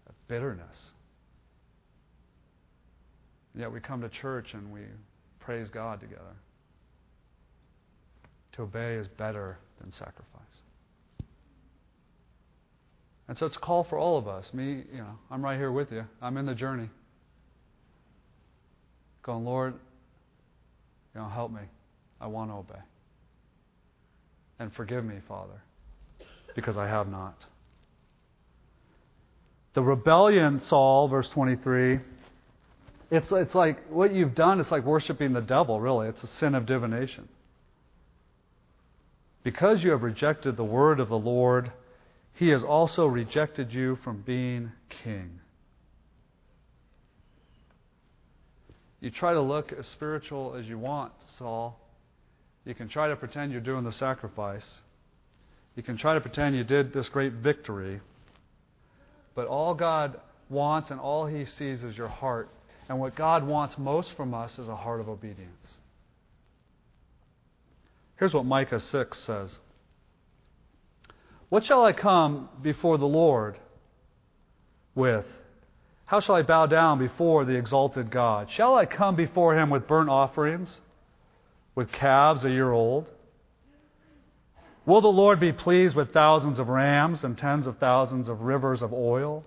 that 0.08 0.14
bitterness? 0.30 0.92
Yet 3.54 3.74
we 3.74 3.82
come 3.82 4.00
to 4.04 4.08
church 4.08 4.54
and 4.54 4.72
we 4.72 4.80
praise 5.42 5.70
God 5.70 6.00
together. 6.00 6.38
To 8.54 8.62
obey 8.62 8.96
is 8.96 9.10
better 9.10 9.58
than 9.82 9.92
sacrifice. 9.92 10.24
And 13.28 13.38
so 13.38 13.48
it's 13.48 13.58
a 13.58 13.60
call 13.60 13.84
for 13.84 13.98
all 13.98 14.18
of 14.18 14.30
us. 14.30 14.50
Me, 14.54 14.86
you 14.94 15.00
know, 15.00 15.20
I'm 15.30 15.44
right 15.44 15.58
here 15.58 15.74
with 15.74 15.92
you. 15.92 16.06
I'm 16.22 16.38
in 16.38 16.46
the 16.46 16.56
journey. 16.56 16.90
Going, 19.24 19.44
Lord, 19.44 19.74
you 21.14 21.20
know, 21.20 21.28
help 21.28 21.52
me. 21.52 21.64
I 22.22 22.28
want 22.28 22.50
to 22.50 22.56
obey. 22.56 22.80
And 24.62 24.72
forgive 24.76 25.04
me, 25.04 25.16
Father, 25.28 25.60
because 26.54 26.78
I 26.78 26.88
have 26.88 27.08
not. 27.08 27.36
The 29.74 29.82
rebellion, 29.82 30.60
Saul, 30.60 31.08
verse 31.08 31.28
23, 31.30 32.00
it's, 33.10 33.32
it's 33.32 33.56
like 33.56 33.90
what 33.90 34.14
you've 34.14 34.36
done, 34.36 34.60
it's 34.60 34.70
like 34.70 34.86
worshiping 34.86 35.34
the 35.34 35.42
devil, 35.42 35.82
really. 35.82 36.10
It's 36.10 36.22
a 36.22 36.28
sin 36.28 36.54
of 36.54 36.68
divination. 36.68 37.28
Because 39.44 39.84
you 39.84 39.90
have 39.90 40.04
rejected 40.04 40.58
the 40.58 40.64
word 40.64 41.00
of 41.00 41.10
the 41.10 41.18
Lord, 41.18 41.72
he 42.36 42.50
has 42.50 42.64
also 42.64 43.08
rejected 43.08 43.74
you 43.74 43.98
from 44.04 44.22
being 44.22 44.72
king. 45.04 45.40
You 49.00 49.10
try 49.10 49.34
to 49.34 49.42
look 49.42 49.74
as 49.74 49.88
spiritual 49.88 50.54
as 50.56 50.68
you 50.68 50.78
want, 50.78 51.14
Saul. 51.40 51.80
You 52.66 52.76
can 52.76 52.88
try 52.88 53.08
to 53.08 53.16
pretend 53.16 53.52
you're 53.52 53.62
doing 53.62 53.84
the 53.84 53.92
sacrifice. 53.92 54.82
You 55.76 55.84
can 55.84 55.98
try 55.98 56.14
to 56.14 56.22
pretend 56.22 56.56
you 56.56 56.64
did 56.64 56.94
this 56.94 57.10
great 57.10 57.34
victory. 57.34 58.02
But 59.34 59.48
all 59.48 59.74
God 59.74 60.20
wants 60.50 60.92
and 60.92 61.00
all 61.00 61.26
He 61.26 61.46
sees 61.46 61.84
is 61.84 61.98
your 61.98 62.08
heart. 62.08 62.50
And 62.90 63.00
what 63.00 63.16
God 63.16 63.46
wants 63.48 63.78
most 63.78 64.12
from 64.16 64.34
us 64.34 64.60
is 64.60 64.68
a 64.68 64.76
heart 64.76 65.00
of 65.00 65.08
obedience. 65.08 65.76
Here's 68.18 68.34
what 68.34 68.46
Micah 68.46 68.80
6 68.80 69.18
says 69.18 69.58
What 71.50 71.66
shall 71.66 71.84
I 71.84 71.94
come 71.94 72.50
before 72.62 72.98
the 72.98 73.06
Lord 73.06 73.58
with? 74.94 75.26
How 76.06 76.20
shall 76.20 76.36
I 76.36 76.42
bow 76.42 76.66
down 76.66 77.00
before 77.00 77.46
the 77.46 77.56
exalted 77.56 78.12
God? 78.12 78.50
Shall 78.52 78.76
I 78.76 78.86
come 78.86 79.16
before 79.16 79.58
him 79.58 79.70
with 79.70 79.88
burnt 79.88 80.10
offerings, 80.10 80.70
with 81.76 81.92
calves 81.92 82.44
a 82.44 82.50
year 82.50 82.72
old? 82.72 83.08
Will 84.86 85.02
the 85.02 85.08
Lord 85.08 85.40
be 85.40 85.54
pleased 85.54 85.96
with 85.96 86.12
thousands 86.12 86.60
of 86.60 86.68
rams 86.68 87.24
and 87.24 87.38
tens 87.38 87.68
of 87.68 87.78
thousands 87.78 88.28
of 88.28 88.42
rivers 88.42 88.82
of 88.82 88.94
oil? 88.94 89.46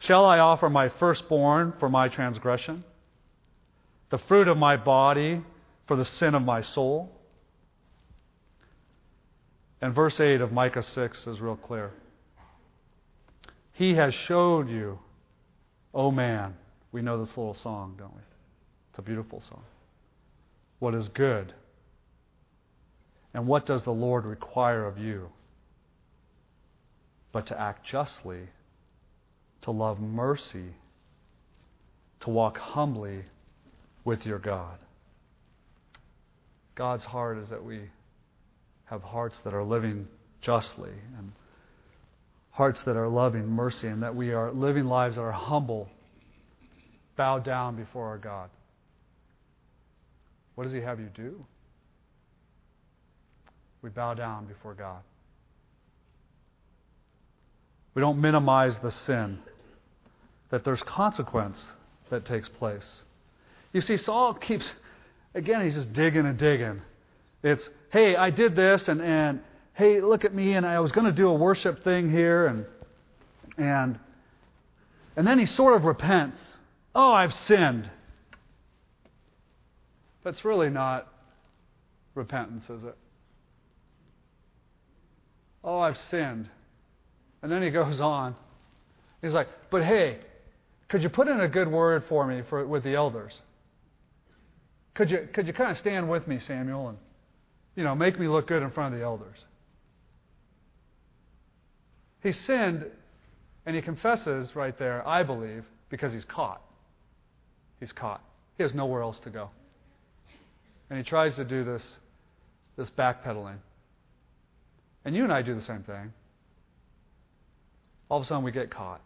Shall 0.00 0.24
I 0.24 0.38
offer 0.38 0.68
my 0.68 0.88
firstborn 0.88 1.74
for 1.78 1.88
my 1.88 2.08
transgression, 2.08 2.84
the 4.10 4.18
fruit 4.18 4.48
of 4.48 4.56
my 4.56 4.76
body 4.76 5.42
for 5.86 5.96
the 5.96 6.04
sin 6.04 6.34
of 6.34 6.42
my 6.42 6.60
soul? 6.60 7.10
And 9.80 9.94
verse 9.94 10.18
8 10.18 10.40
of 10.40 10.52
Micah 10.52 10.82
6 10.82 11.26
is 11.26 11.40
real 11.40 11.56
clear. 11.56 11.92
He 13.72 13.94
has 13.94 14.12
showed 14.12 14.68
you, 14.68 14.98
oh 15.94 16.10
man. 16.10 16.54
We 16.90 17.00
know 17.00 17.18
this 17.18 17.30
little 17.36 17.54
song, 17.54 17.94
don't 17.98 18.14
we? 18.14 18.20
It's 18.90 18.98
a 18.98 19.02
beautiful 19.02 19.42
song. 19.48 19.62
What 20.82 20.96
is 20.96 21.06
good? 21.06 21.54
And 23.32 23.46
what 23.46 23.66
does 23.66 23.84
the 23.84 23.92
Lord 23.92 24.24
require 24.24 24.84
of 24.84 24.98
you? 24.98 25.28
But 27.30 27.46
to 27.46 27.60
act 27.60 27.86
justly, 27.86 28.48
to 29.60 29.70
love 29.70 30.00
mercy, 30.00 30.74
to 32.22 32.30
walk 32.30 32.58
humbly 32.58 33.26
with 34.04 34.26
your 34.26 34.40
God. 34.40 34.76
God's 36.74 37.04
heart 37.04 37.38
is 37.38 37.50
that 37.50 37.64
we 37.64 37.82
have 38.86 39.04
hearts 39.04 39.38
that 39.44 39.54
are 39.54 39.62
living 39.62 40.08
justly 40.40 40.94
and 41.16 41.30
hearts 42.50 42.82
that 42.86 42.96
are 42.96 43.08
loving 43.08 43.46
mercy 43.46 43.86
and 43.86 44.02
that 44.02 44.16
we 44.16 44.32
are 44.32 44.50
living 44.50 44.86
lives 44.86 45.14
that 45.14 45.22
are 45.22 45.30
humble, 45.30 45.88
bow 47.16 47.38
down 47.38 47.76
before 47.76 48.08
our 48.08 48.18
God. 48.18 48.50
What 50.54 50.64
does 50.64 50.72
He 50.72 50.80
have 50.80 51.00
you 51.00 51.08
do? 51.14 51.44
We 53.82 53.90
bow 53.90 54.14
down 54.14 54.46
before 54.46 54.74
God. 54.74 55.00
We 57.94 58.00
don't 58.00 58.20
minimize 58.20 58.74
the 58.82 58.90
sin, 58.90 59.38
that 60.50 60.64
there's 60.64 60.82
consequence 60.82 61.62
that 62.10 62.24
takes 62.24 62.48
place. 62.48 63.02
You 63.72 63.80
see, 63.80 63.96
Saul 63.96 64.34
keeps, 64.34 64.66
again, 65.34 65.64
he's 65.64 65.74
just 65.74 65.92
digging 65.92 66.26
and 66.26 66.38
digging. 66.38 66.80
It's, 67.42 67.68
hey, 67.90 68.16
I 68.16 68.30
did 68.30 68.54
this, 68.54 68.88
and, 68.88 69.02
and 69.02 69.40
hey, 69.74 70.00
look 70.00 70.24
at 70.24 70.34
me, 70.34 70.54
and 70.54 70.64
I 70.64 70.80
was 70.80 70.92
going 70.92 71.06
to 71.06 71.12
do 71.12 71.28
a 71.28 71.34
worship 71.34 71.82
thing 71.82 72.10
here, 72.10 72.46
and 72.46 72.66
and 73.58 73.98
and 75.16 75.26
then 75.26 75.38
he 75.38 75.46
sort 75.46 75.76
of 75.76 75.84
repents. 75.84 76.38
Oh, 76.94 77.12
I've 77.12 77.34
sinned. 77.34 77.90
It's 80.24 80.44
really 80.44 80.70
not 80.70 81.08
repentance, 82.14 82.68
is 82.70 82.84
it? 82.84 82.96
Oh, 85.64 85.78
I've 85.78 85.98
sinned. 85.98 86.48
And 87.42 87.50
then 87.50 87.62
he 87.62 87.70
goes 87.70 88.00
on. 88.00 88.36
He's 89.20 89.32
like, 89.32 89.48
but 89.70 89.84
hey, 89.84 90.18
could 90.88 91.02
you 91.02 91.08
put 91.08 91.28
in 91.28 91.40
a 91.40 91.48
good 91.48 91.68
word 91.68 92.04
for 92.08 92.26
me 92.26 92.42
for, 92.48 92.66
with 92.66 92.84
the 92.84 92.94
elders? 92.94 93.40
Could 94.94 95.10
you, 95.10 95.28
could 95.32 95.46
you 95.46 95.52
kind 95.52 95.70
of 95.70 95.78
stand 95.78 96.10
with 96.10 96.26
me, 96.28 96.38
Samuel, 96.38 96.88
and 96.88 96.98
you 97.76 97.84
know, 97.84 97.94
make 97.94 98.18
me 98.18 98.28
look 98.28 98.46
good 98.46 98.62
in 98.62 98.70
front 98.70 98.92
of 98.92 99.00
the 99.00 99.04
elders? 99.04 99.38
He 102.22 102.32
sinned, 102.32 102.86
and 103.66 103.74
he 103.74 103.82
confesses 103.82 104.54
right 104.54 104.78
there, 104.78 105.06
I 105.06 105.22
believe, 105.22 105.64
because 105.88 106.12
he's 106.12 106.24
caught. 106.24 106.60
He's 107.80 107.92
caught. 107.92 108.22
He 108.56 108.62
has 108.62 108.74
nowhere 108.74 109.02
else 109.02 109.18
to 109.20 109.30
go. 109.30 109.50
And 110.92 110.98
he 110.98 111.08
tries 111.08 111.36
to 111.36 111.44
do 111.46 111.64
this, 111.64 111.96
this 112.76 112.90
backpedaling. 112.90 113.56
And 115.06 115.16
you 115.16 115.24
and 115.24 115.32
I 115.32 115.40
do 115.40 115.54
the 115.54 115.62
same 115.62 115.82
thing. 115.84 116.12
All 118.10 118.18
of 118.18 118.24
a 118.24 118.26
sudden, 118.26 118.44
we 118.44 118.52
get 118.52 118.70
caught. 118.70 119.00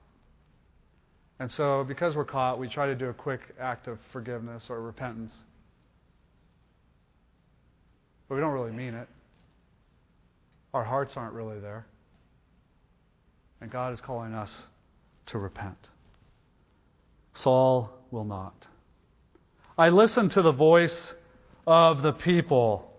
And 1.38 1.48
so, 1.52 1.84
because 1.84 2.16
we're 2.16 2.24
caught, 2.24 2.58
we 2.58 2.68
try 2.68 2.86
to 2.86 2.96
do 2.96 3.06
a 3.06 3.14
quick 3.14 3.40
act 3.60 3.86
of 3.86 4.00
forgiveness 4.12 4.66
or 4.68 4.82
repentance. 4.82 5.32
But 8.28 8.34
we 8.34 8.40
don't 8.40 8.52
really 8.52 8.72
mean 8.72 8.94
it. 8.94 9.08
Our 10.74 10.82
hearts 10.82 11.12
aren't 11.14 11.34
really 11.34 11.60
there. 11.60 11.86
And 13.60 13.70
God 13.70 13.92
is 13.92 14.00
calling 14.00 14.34
us 14.34 14.52
to 15.26 15.38
repent. 15.38 15.78
Saul 17.36 17.92
will 18.10 18.24
not. 18.24 18.66
I 19.78 19.90
listened 19.90 20.32
to 20.32 20.42
the 20.42 20.50
voice 20.50 21.14
of 21.66 22.02
the 22.02 22.12
people. 22.12 22.90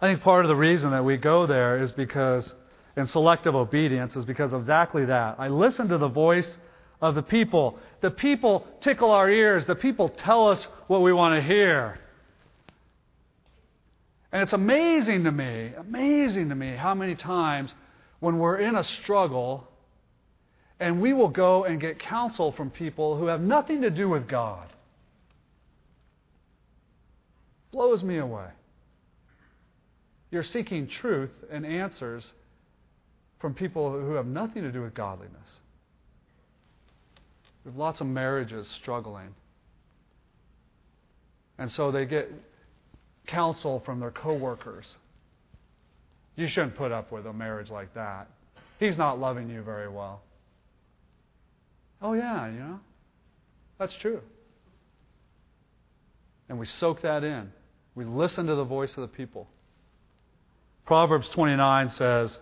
I 0.00 0.08
think 0.08 0.22
part 0.22 0.44
of 0.44 0.48
the 0.48 0.56
reason 0.56 0.90
that 0.90 1.04
we 1.04 1.16
go 1.16 1.46
there 1.46 1.82
is 1.82 1.92
because, 1.92 2.52
in 2.96 3.06
selective 3.06 3.54
obedience, 3.54 4.16
is 4.16 4.24
because 4.24 4.52
of 4.52 4.60
exactly 4.60 5.04
that. 5.06 5.36
I 5.38 5.48
listen 5.48 5.88
to 5.88 5.98
the 5.98 6.08
voice 6.08 6.58
of 7.00 7.14
the 7.14 7.22
people. 7.22 7.78
The 8.00 8.10
people 8.10 8.66
tickle 8.80 9.10
our 9.10 9.30
ears, 9.30 9.66
the 9.66 9.74
people 9.74 10.08
tell 10.08 10.48
us 10.48 10.66
what 10.86 11.02
we 11.02 11.12
want 11.12 11.40
to 11.40 11.42
hear. 11.46 11.98
And 14.32 14.42
it's 14.42 14.52
amazing 14.52 15.24
to 15.24 15.30
me, 15.30 15.72
amazing 15.78 16.48
to 16.48 16.54
me 16.54 16.74
how 16.74 16.94
many 16.94 17.14
times 17.14 17.72
when 18.18 18.38
we're 18.38 18.58
in 18.58 18.74
a 18.74 18.82
struggle 18.82 19.68
and 20.80 21.00
we 21.00 21.12
will 21.12 21.28
go 21.28 21.64
and 21.64 21.80
get 21.80 22.00
counsel 22.00 22.50
from 22.50 22.70
people 22.70 23.16
who 23.16 23.26
have 23.26 23.40
nothing 23.40 23.82
to 23.82 23.90
do 23.90 24.08
with 24.08 24.26
God. 24.26 24.73
Blows 27.74 28.02
me 28.02 28.18
away. 28.18 28.48
You're 30.30 30.44
seeking 30.44 30.86
truth 30.86 31.32
and 31.50 31.66
answers 31.66 32.32
from 33.40 33.52
people 33.52 33.92
who 33.92 34.14
have 34.14 34.26
nothing 34.26 34.62
to 34.62 34.72
do 34.72 34.80
with 34.80 34.94
godliness. 34.94 35.60
We 37.64 37.70
have 37.70 37.76
lots 37.76 38.00
of 38.00 38.06
marriages 38.06 38.68
struggling. 38.68 39.34
And 41.58 41.70
so 41.70 41.90
they 41.90 42.06
get 42.06 42.32
counsel 43.26 43.80
from 43.84 44.00
their 44.00 44.10
coworkers 44.10 44.96
you 46.36 46.46
shouldn't 46.46 46.74
put 46.74 46.92
up 46.92 47.12
with 47.12 47.26
a 47.26 47.32
marriage 47.32 47.70
like 47.70 47.94
that. 47.94 48.28
He's 48.80 48.98
not 48.98 49.20
loving 49.20 49.48
you 49.48 49.62
very 49.62 49.88
well. 49.88 50.22
Oh, 52.02 52.12
yeah, 52.12 52.48
you 52.48 52.58
know, 52.58 52.80
that's 53.78 53.94
true. 53.94 54.20
And 56.48 56.58
we 56.58 56.66
soak 56.66 57.02
that 57.02 57.22
in. 57.24 57.52
We 57.94 58.04
listen 58.04 58.46
to 58.46 58.54
the 58.54 58.64
voice 58.64 58.96
of 58.96 59.02
the 59.02 59.16
people. 59.16 59.48
Proverbs 60.84 61.28
29 61.30 61.90
says, 61.90 62.36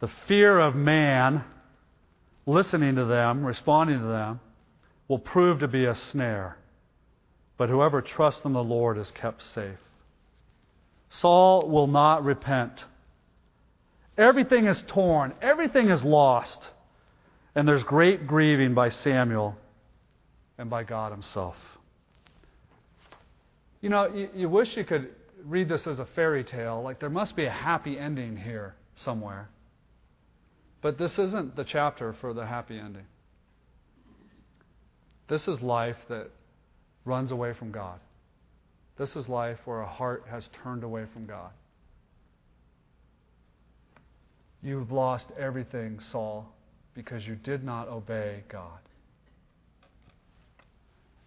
The 0.00 0.10
fear 0.28 0.58
of 0.58 0.74
man, 0.74 1.44
listening 2.46 2.96
to 2.96 3.04
them, 3.04 3.44
responding 3.44 3.98
to 4.00 4.06
them, 4.06 4.40
will 5.08 5.18
prove 5.18 5.60
to 5.60 5.68
be 5.68 5.86
a 5.86 5.94
snare. 5.94 6.56
But 7.56 7.68
whoever 7.68 8.02
trusts 8.02 8.44
in 8.44 8.52
the 8.52 8.62
Lord 8.62 8.98
is 8.98 9.10
kept 9.12 9.42
safe. 9.42 9.78
Saul 11.10 11.68
will 11.68 11.86
not 11.86 12.24
repent. 12.24 12.84
Everything 14.18 14.66
is 14.66 14.82
torn, 14.86 15.32
everything 15.40 15.88
is 15.88 16.04
lost. 16.04 16.60
And 17.54 17.68
there's 17.68 17.84
great 17.84 18.26
grieving 18.26 18.74
by 18.74 18.88
Samuel 18.88 19.56
and 20.58 20.68
by 20.68 20.82
God 20.82 21.12
Himself. 21.12 21.56
You 23.84 23.90
know, 23.90 24.06
you, 24.06 24.30
you, 24.34 24.48
wish 24.48 24.78
you 24.78 24.84
could 24.84 25.10
read 25.44 25.68
this 25.68 25.86
as 25.86 25.98
a 25.98 26.06
fairy 26.16 26.42
tale. 26.42 26.80
Like 26.82 27.00
there 27.00 27.10
must 27.10 27.36
be 27.36 27.44
a 27.44 27.50
happy 27.50 27.98
ending 27.98 28.34
here 28.34 28.74
somewhere. 28.96 29.50
But 30.80 30.96
this 30.96 31.18
isn't 31.18 31.54
the 31.54 31.64
chapter 31.64 32.14
for 32.14 32.32
the 32.32 32.46
happy 32.46 32.78
ending. 32.78 33.04
This 35.28 35.46
is 35.48 35.60
life 35.60 35.98
that 36.08 36.30
runs 37.04 37.30
away 37.30 37.52
from 37.52 37.72
God. 37.72 38.00
This 38.96 39.16
is 39.16 39.28
life 39.28 39.58
where 39.66 39.82
a 39.82 39.86
heart 39.86 40.24
has 40.30 40.48
turned 40.62 40.82
away 40.82 41.04
from 41.12 41.26
God. 41.26 41.50
You've 44.62 44.92
lost 44.92 45.26
everything, 45.38 46.00
Saul, 46.10 46.50
because 46.94 47.26
you 47.26 47.34
did 47.34 47.62
not 47.62 47.88
obey 47.88 48.44
God. 48.48 48.78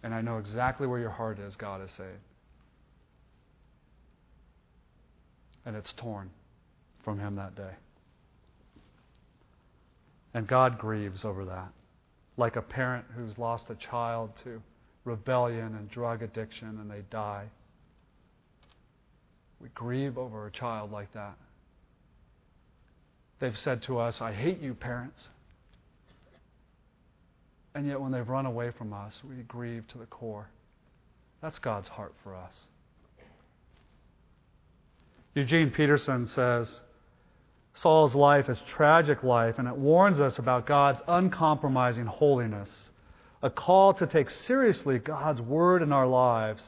And 0.02 0.12
I 0.12 0.22
know 0.22 0.38
exactly 0.38 0.88
where 0.88 0.98
your 0.98 1.10
heart 1.10 1.38
is, 1.38 1.54
God 1.54 1.84
is 1.84 1.92
saying. 1.92 2.18
And 5.68 5.76
it's 5.76 5.92
torn 5.92 6.30
from 7.04 7.18
him 7.18 7.34
that 7.34 7.54
day. 7.54 7.74
And 10.32 10.46
God 10.46 10.78
grieves 10.78 11.26
over 11.26 11.44
that, 11.44 11.68
like 12.38 12.56
a 12.56 12.62
parent 12.62 13.04
who's 13.14 13.36
lost 13.36 13.68
a 13.68 13.74
child 13.74 14.30
to 14.44 14.62
rebellion 15.04 15.74
and 15.74 15.90
drug 15.90 16.22
addiction 16.22 16.78
and 16.80 16.90
they 16.90 17.02
die. 17.10 17.44
We 19.60 19.68
grieve 19.74 20.16
over 20.16 20.46
a 20.46 20.50
child 20.50 20.90
like 20.90 21.12
that. 21.12 21.36
They've 23.38 23.58
said 23.58 23.82
to 23.82 23.98
us, 23.98 24.22
I 24.22 24.32
hate 24.32 24.62
you, 24.62 24.72
parents. 24.72 25.28
And 27.74 27.86
yet, 27.86 28.00
when 28.00 28.10
they've 28.10 28.26
run 28.26 28.46
away 28.46 28.70
from 28.70 28.94
us, 28.94 29.20
we 29.22 29.42
grieve 29.42 29.86
to 29.88 29.98
the 29.98 30.06
core. 30.06 30.48
That's 31.42 31.58
God's 31.58 31.88
heart 31.88 32.14
for 32.24 32.34
us. 32.34 32.54
Eugene 35.34 35.70
Peterson 35.70 36.26
says 36.26 36.80
Saul's 37.74 38.14
life 38.14 38.48
is 38.48 38.58
tragic 38.68 39.22
life, 39.22 39.58
and 39.58 39.68
it 39.68 39.76
warns 39.76 40.20
us 40.20 40.38
about 40.38 40.66
God's 40.66 41.00
uncompromising 41.06 42.06
holiness, 42.06 42.68
a 43.42 43.50
call 43.50 43.94
to 43.94 44.06
take 44.06 44.30
seriously 44.30 44.98
God's 44.98 45.40
word 45.40 45.82
in 45.82 45.92
our 45.92 46.06
lives. 46.06 46.64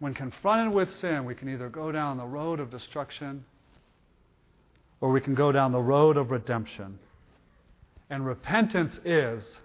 When 0.00 0.12
confronted 0.12 0.74
with 0.74 0.90
sin, 0.90 1.24
we 1.24 1.36
can 1.36 1.48
either 1.48 1.68
go 1.68 1.92
down 1.92 2.16
the 2.16 2.24
road 2.24 2.58
of 2.58 2.70
destruction 2.70 3.44
or 5.00 5.12
we 5.12 5.20
can 5.20 5.34
go 5.34 5.52
down 5.52 5.70
the 5.70 5.78
road 5.78 6.16
of 6.16 6.30
redemption. 6.30 6.98
And 8.10 8.26
repentance 8.26 8.98
is 9.04 9.60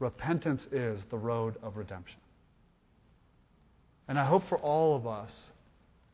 repentance 0.00 0.66
is 0.72 1.02
the 1.10 1.18
road 1.18 1.56
of 1.62 1.76
redemption. 1.76 2.18
And 4.06 4.18
I 4.18 4.24
hope 4.24 4.48
for 4.48 4.58
all 4.58 4.96
of 4.96 5.06
us 5.06 5.50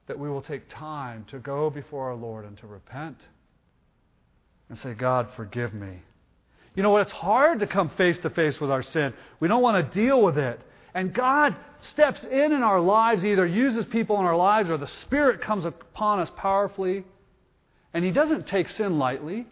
that 0.06 0.18
we 0.18 0.28
will 0.28 0.42
take 0.42 0.68
time 0.68 1.24
to 1.30 1.38
go 1.38 1.70
before 1.70 2.10
our 2.10 2.14
Lord 2.14 2.44
and 2.44 2.56
to 2.58 2.66
repent 2.66 3.16
and 4.68 4.78
say, 4.78 4.94
God, 4.94 5.28
forgive 5.36 5.72
me. 5.72 6.02
You 6.74 6.82
know 6.82 6.90
what? 6.90 7.02
It's 7.02 7.12
hard 7.12 7.60
to 7.60 7.66
come 7.66 7.90
face 7.90 8.18
to 8.20 8.30
face 8.30 8.60
with 8.60 8.70
our 8.70 8.82
sin. 8.82 9.14
We 9.40 9.48
don't 9.48 9.62
want 9.62 9.92
to 9.92 9.98
deal 9.98 10.20
with 10.20 10.38
it. 10.38 10.60
And 10.94 11.12
God 11.12 11.56
steps 11.80 12.24
in 12.24 12.52
in 12.52 12.62
our 12.62 12.80
lives, 12.80 13.24
either 13.24 13.46
uses 13.46 13.84
people 13.86 14.18
in 14.20 14.26
our 14.26 14.36
lives 14.36 14.70
or 14.70 14.76
the 14.76 14.86
Spirit 14.86 15.40
comes 15.40 15.64
upon 15.64 16.20
us 16.20 16.30
powerfully. 16.36 17.04
And 17.92 18.04
He 18.04 18.10
doesn't 18.10 18.46
take 18.46 18.68
sin 18.68 18.98
lightly. 18.98 19.46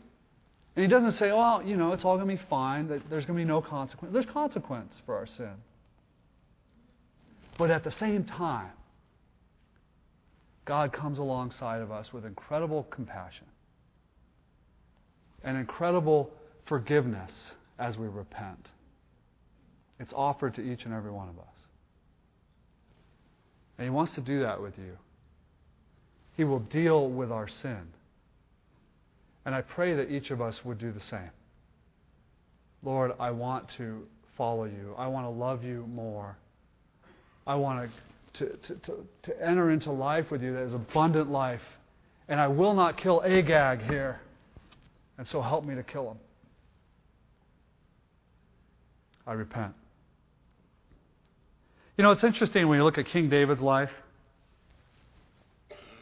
And 0.75 0.83
He 0.83 0.89
doesn't 0.89 1.13
say, 1.13 1.33
well, 1.33 1.63
you 1.63 1.77
know, 1.77 1.93
it's 1.93 2.05
all 2.05 2.17
going 2.17 2.29
to 2.29 2.43
be 2.43 2.49
fine, 2.49 2.89
there's 2.89 3.25
going 3.25 3.39
to 3.39 3.45
be 3.45 3.45
no 3.45 3.61
consequence. 3.61 4.13
There's 4.13 4.27
consequence 4.27 5.01
for 5.07 5.17
our 5.17 5.27
sin. 5.27 5.55
But 7.59 7.71
at 7.71 7.85
the 7.85 7.91
same 7.91 8.25
time, 8.25 8.71
God 10.65 10.93
comes 10.93 11.19
alongside 11.19 11.81
of 11.81 11.91
us 11.91 12.13
with 12.13 12.25
incredible 12.25 12.85
compassion 12.91 13.47
and 15.43 15.57
incredible 15.57 16.31
forgiveness 16.67 17.33
as 17.79 17.99
we 17.99 18.07
repent. 18.07 18.69
It's 19.99 20.13
offered 20.13 20.55
to 20.55 20.61
each 20.61 20.85
and 20.85 20.95
every 20.95 21.11
one 21.11 21.29
of 21.29 21.39
us. 21.39 21.45
And 23.79 23.85
He 23.85 23.91
wants 23.91 24.15
to 24.15 24.21
do 24.21 24.41
that 24.41 24.61
with 24.61 24.79
you. 24.79 24.97
He 26.37 26.45
will 26.45 26.61
deal 26.61 27.09
with 27.09 27.33
our 27.33 27.49
sin. 27.49 27.83
And 29.45 29.55
I 29.55 29.63
pray 29.63 29.95
that 29.95 30.11
each 30.11 30.31
of 30.31 30.41
us 30.41 30.65
would 30.65 30.79
do 30.79 30.93
the 30.93 31.01
same. 31.01 31.31
Lord, 32.85 33.13
I 33.19 33.31
want 33.33 33.69
to 33.77 34.03
follow 34.37 34.65
you. 34.65 34.95
I 34.97 35.09
want 35.09 35.27
to 35.27 35.31
love 35.31 35.65
you 35.65 35.87
more. 35.93 36.37
I 37.47 37.57
want 37.57 37.91
to 37.91 37.99
to, 38.35 38.47
to, 38.49 38.75
to, 38.77 38.97
to 39.25 39.43
enter 39.43 39.71
into 39.71 39.93
life 39.93 40.31
with 40.31 40.43
you 40.43 40.55
that 40.55 40.63
is 40.63 40.73
abundant 40.73 41.31
life. 41.31 41.61
And 42.29 42.41
I 42.41 42.49
will 42.49 42.75
not 42.75 42.97
kill 42.97 43.23
Agag 43.23 43.83
here. 43.83 44.21
And 45.19 45.27
so 45.27 45.43
help 45.43 45.65
me 45.65 45.75
to 45.75 45.83
kill 45.83 46.13
him. 46.13 46.19
I 49.27 49.35
repent. 49.35 49.75
You 51.97 52.05
know, 52.05 52.11
it's 52.11 52.25
interesting 52.25 52.69
when 52.69 52.79
you 52.79 52.85
look 52.85 52.99
at 52.99 53.07
King 53.07 53.29
David's 53.29 53.61
life 53.61 53.91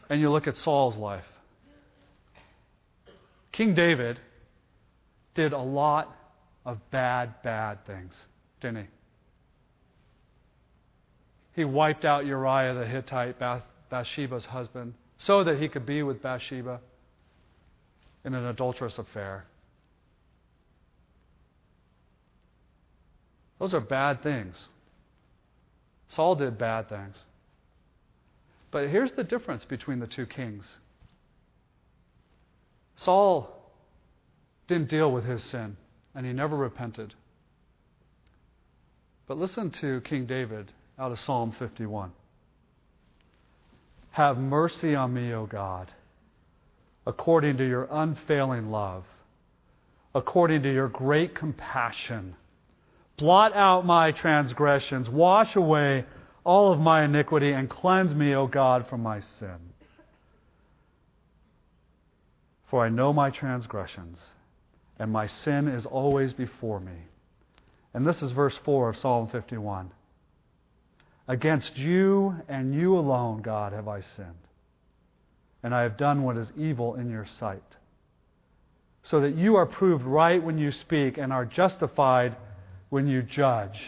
and 0.08 0.20
you 0.20 0.30
look 0.30 0.46
at 0.46 0.56
Saul's 0.56 0.96
life. 0.96 1.24
King 3.52 3.74
David 3.74 4.20
did 5.34 5.52
a 5.52 5.58
lot 5.58 6.14
of 6.64 6.78
bad, 6.90 7.34
bad 7.42 7.84
things, 7.86 8.14
didn't 8.60 8.84
he? 8.84 8.88
He 11.54 11.64
wiped 11.64 12.04
out 12.04 12.26
Uriah 12.26 12.74
the 12.74 12.86
Hittite, 12.86 13.38
Bathsheba's 13.90 14.46
husband, 14.46 14.94
so 15.18 15.44
that 15.44 15.60
he 15.60 15.68
could 15.68 15.84
be 15.84 16.02
with 16.02 16.22
Bathsheba 16.22 16.80
in 18.24 18.34
an 18.34 18.46
adulterous 18.46 18.98
affair. 18.98 19.44
Those 23.58 23.74
are 23.74 23.80
bad 23.80 24.22
things. 24.22 24.68
Saul 26.08 26.34
did 26.34 26.56
bad 26.56 26.88
things. 26.88 27.16
But 28.70 28.88
here's 28.88 29.12
the 29.12 29.24
difference 29.24 29.64
between 29.64 29.98
the 29.98 30.06
two 30.06 30.26
kings 30.26 30.76
Saul 32.96 33.56
didn't 34.68 34.88
deal 34.88 35.10
with 35.10 35.24
his 35.24 35.42
sin, 35.42 35.76
and 36.14 36.24
he 36.24 36.32
never 36.32 36.56
repented. 36.56 37.14
But 39.26 39.38
listen 39.38 39.70
to 39.80 40.00
King 40.02 40.26
David 40.26 40.72
out 41.00 41.12
of 41.12 41.18
Psalm 41.20 41.52
51. 41.58 42.12
Have 44.10 44.36
mercy 44.36 44.94
on 44.94 45.14
me, 45.14 45.32
O 45.32 45.46
God, 45.46 45.90
according 47.06 47.56
to 47.56 47.66
your 47.66 47.88
unfailing 47.90 48.70
love, 48.70 49.04
according 50.14 50.62
to 50.64 50.72
your 50.72 50.88
great 50.88 51.34
compassion. 51.34 52.34
Blot 53.16 53.54
out 53.54 53.86
my 53.86 54.12
transgressions, 54.12 55.08
wash 55.08 55.56
away 55.56 56.04
all 56.44 56.70
of 56.70 56.78
my 56.78 57.04
iniquity, 57.04 57.52
and 57.52 57.70
cleanse 57.70 58.14
me, 58.14 58.34
O 58.34 58.46
God, 58.46 58.86
from 58.88 59.02
my 59.02 59.20
sin. 59.20 59.58
For 62.68 62.84
I 62.84 62.90
know 62.90 63.14
my 63.14 63.30
transgressions, 63.30 64.20
and 64.98 65.10
my 65.10 65.26
sin 65.26 65.66
is 65.66 65.86
always 65.86 66.34
before 66.34 66.78
me. 66.78 67.06
And 67.94 68.06
this 68.06 68.20
is 68.20 68.32
verse 68.32 68.58
4 68.64 68.90
of 68.90 68.96
Psalm 68.98 69.28
51. 69.28 69.92
Against 71.30 71.76
you 71.76 72.34
and 72.48 72.74
you 72.74 72.98
alone, 72.98 73.40
God, 73.40 73.72
have 73.72 73.86
I 73.86 74.00
sinned. 74.00 74.34
And 75.62 75.72
I 75.72 75.82
have 75.82 75.96
done 75.96 76.24
what 76.24 76.36
is 76.36 76.48
evil 76.56 76.96
in 76.96 77.08
your 77.08 77.24
sight. 77.38 77.62
So 79.04 79.20
that 79.20 79.36
you 79.36 79.54
are 79.54 79.64
proved 79.64 80.02
right 80.02 80.42
when 80.42 80.58
you 80.58 80.72
speak 80.72 81.18
and 81.18 81.32
are 81.32 81.44
justified 81.44 82.34
when 82.88 83.06
you 83.06 83.22
judge. 83.22 83.80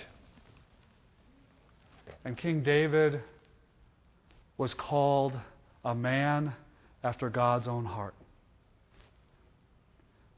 And 2.24 2.38
King 2.38 2.62
David 2.62 3.20
was 4.57 4.72
called 4.72 5.32
a 5.84 5.97
man 5.97 6.55
after 7.03 7.28
God's 7.28 7.66
own 7.66 7.86
heart 7.86 8.14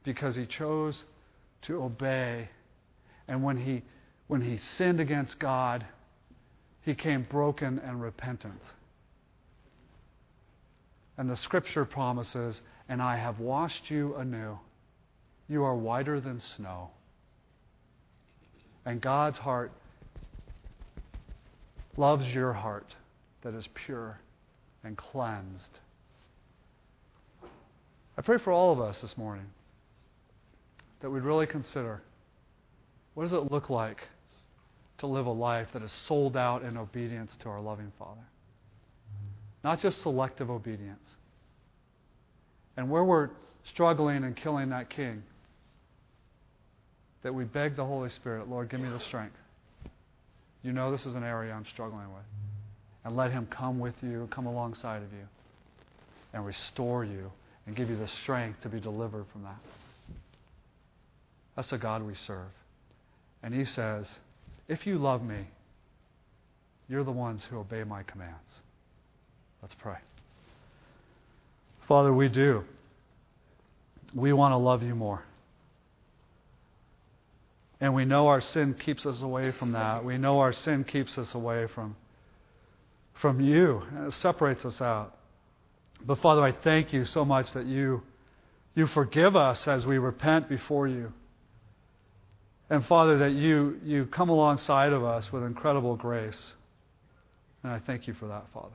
because 0.04 0.36
he 0.36 0.46
chose 0.46 1.04
to 1.64 1.82
obey. 1.82 2.48
And 3.28 3.42
when 3.42 3.58
he, 3.58 3.82
when 4.26 4.40
he 4.40 4.56
sinned 4.56 5.00
against 5.00 5.38
God, 5.38 5.84
he 6.84 6.94
came 6.94 7.26
broken 7.30 7.78
and 7.78 8.02
repentant. 8.02 8.60
And 11.16 11.30
the 11.30 11.36
scripture 11.36 11.84
promises, 11.84 12.60
and 12.88 13.00
I 13.00 13.16
have 13.16 13.38
washed 13.38 13.90
you 13.90 14.14
anew. 14.16 14.58
You 15.48 15.64
are 15.64 15.74
whiter 15.74 16.20
than 16.20 16.40
snow. 16.40 16.90
And 18.84 19.00
God's 19.00 19.38
heart 19.38 19.72
loves 21.96 22.26
your 22.34 22.52
heart 22.52 22.94
that 23.42 23.54
is 23.54 23.66
pure 23.86 24.18
and 24.82 24.96
cleansed. 24.96 25.78
I 28.18 28.22
pray 28.22 28.38
for 28.38 28.52
all 28.52 28.72
of 28.72 28.80
us 28.80 29.00
this 29.00 29.16
morning 29.16 29.46
that 31.00 31.10
we'd 31.10 31.22
really 31.22 31.46
consider 31.46 32.02
what 33.14 33.24
does 33.24 33.32
it 33.32 33.50
look 33.50 33.70
like 33.70 33.98
to 34.98 35.06
live 35.06 35.26
a 35.26 35.32
life 35.32 35.68
that 35.72 35.82
is 35.82 35.92
sold 35.92 36.36
out 36.36 36.62
in 36.62 36.76
obedience 36.76 37.36
to 37.40 37.48
our 37.48 37.60
loving 37.60 37.92
Father? 37.98 38.24
Not 39.62 39.80
just 39.80 40.02
selective 40.02 40.50
obedience. 40.50 41.08
And 42.76 42.90
where 42.90 43.04
we're 43.04 43.30
struggling 43.64 44.24
and 44.24 44.36
killing 44.36 44.68
that 44.70 44.90
king, 44.90 45.22
that 47.22 47.34
we 47.34 47.44
beg 47.44 47.76
the 47.76 47.84
Holy 47.84 48.10
Spirit, 48.10 48.48
Lord, 48.48 48.68
give 48.68 48.80
me 48.80 48.90
the 48.90 49.00
strength. 49.00 49.36
You 50.62 50.72
know 50.72 50.90
this 50.90 51.06
is 51.06 51.14
an 51.14 51.24
area 51.24 51.52
I'm 51.52 51.66
struggling 51.66 52.12
with. 52.12 52.24
And 53.04 53.16
let 53.16 53.30
Him 53.30 53.46
come 53.46 53.78
with 53.78 53.94
you, 54.02 54.28
come 54.30 54.46
alongside 54.46 55.02
of 55.02 55.12
you, 55.12 55.26
and 56.32 56.44
restore 56.44 57.04
you 57.04 57.30
and 57.66 57.74
give 57.74 57.88
you 57.88 57.96
the 57.96 58.08
strength 58.08 58.60
to 58.62 58.68
be 58.68 58.80
delivered 58.80 59.24
from 59.32 59.42
that. 59.42 59.58
That's 61.56 61.70
the 61.70 61.78
God 61.78 62.02
we 62.02 62.14
serve. 62.14 62.50
And 63.42 63.54
He 63.54 63.64
says, 63.64 64.08
If 64.68 64.86
you 64.86 64.98
love 64.98 65.22
me, 65.22 65.46
you're 66.88 67.04
the 67.04 67.12
ones 67.12 67.44
who 67.48 67.58
obey 67.58 67.84
my 67.84 68.02
commands. 68.02 68.60
Let's 69.62 69.74
pray. 69.74 69.96
Father, 71.88 72.12
we 72.12 72.28
do. 72.28 72.64
We 74.14 74.32
want 74.32 74.52
to 74.52 74.56
love 74.56 74.82
you 74.82 74.94
more. 74.94 75.22
And 77.80 77.94
we 77.94 78.04
know 78.04 78.28
our 78.28 78.40
sin 78.40 78.74
keeps 78.74 79.04
us 79.04 79.20
away 79.20 79.52
from 79.52 79.72
that. 79.72 80.04
We 80.04 80.16
know 80.16 80.40
our 80.40 80.52
sin 80.52 80.84
keeps 80.84 81.18
us 81.18 81.34
away 81.34 81.66
from, 81.74 81.96
from 83.20 83.40
you. 83.40 83.82
And 83.94 84.06
it 84.06 84.14
separates 84.14 84.64
us 84.64 84.80
out. 84.80 85.16
But 86.06 86.18
Father, 86.20 86.42
I 86.42 86.52
thank 86.52 86.92
you 86.92 87.04
so 87.04 87.24
much 87.24 87.52
that 87.52 87.66
you, 87.66 88.02
you 88.74 88.86
forgive 88.86 89.36
us 89.36 89.66
as 89.66 89.84
we 89.84 89.98
repent 89.98 90.48
before 90.48 90.86
you. 90.86 91.12
And 92.70 92.84
Father, 92.86 93.18
that 93.18 93.32
you, 93.32 93.78
you 93.84 94.06
come 94.06 94.30
alongside 94.30 94.92
of 94.92 95.04
us 95.04 95.30
with 95.32 95.42
incredible 95.42 95.96
grace. 95.96 96.52
And 97.62 97.72
I 97.72 97.78
thank 97.78 98.06
you 98.06 98.14
for 98.14 98.26
that, 98.28 98.46
Father. 98.52 98.74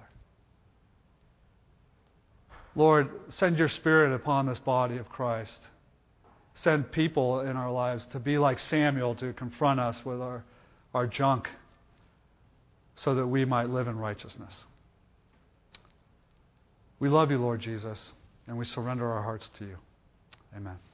Lord, 2.75 3.09
send 3.29 3.57
your 3.57 3.67
Spirit 3.67 4.13
upon 4.13 4.45
this 4.45 4.59
body 4.59 4.97
of 4.97 5.09
Christ. 5.09 5.59
Send 6.55 6.91
people 6.91 7.41
in 7.41 7.55
our 7.55 7.71
lives 7.71 8.05
to 8.11 8.19
be 8.19 8.37
like 8.37 8.59
Samuel 8.59 9.15
to 9.15 9.33
confront 9.33 9.79
us 9.79 9.97
with 10.05 10.21
our, 10.21 10.43
our 10.93 11.07
junk 11.07 11.49
so 12.95 13.15
that 13.15 13.25
we 13.25 13.45
might 13.45 13.69
live 13.69 13.87
in 13.87 13.97
righteousness. 13.97 14.65
We 16.99 17.09
love 17.09 17.31
you, 17.31 17.37
Lord 17.37 17.61
Jesus, 17.61 18.11
and 18.47 18.57
we 18.57 18.65
surrender 18.65 19.09
our 19.09 19.23
hearts 19.23 19.49
to 19.59 19.65
you. 19.65 19.77
Amen. 20.55 20.88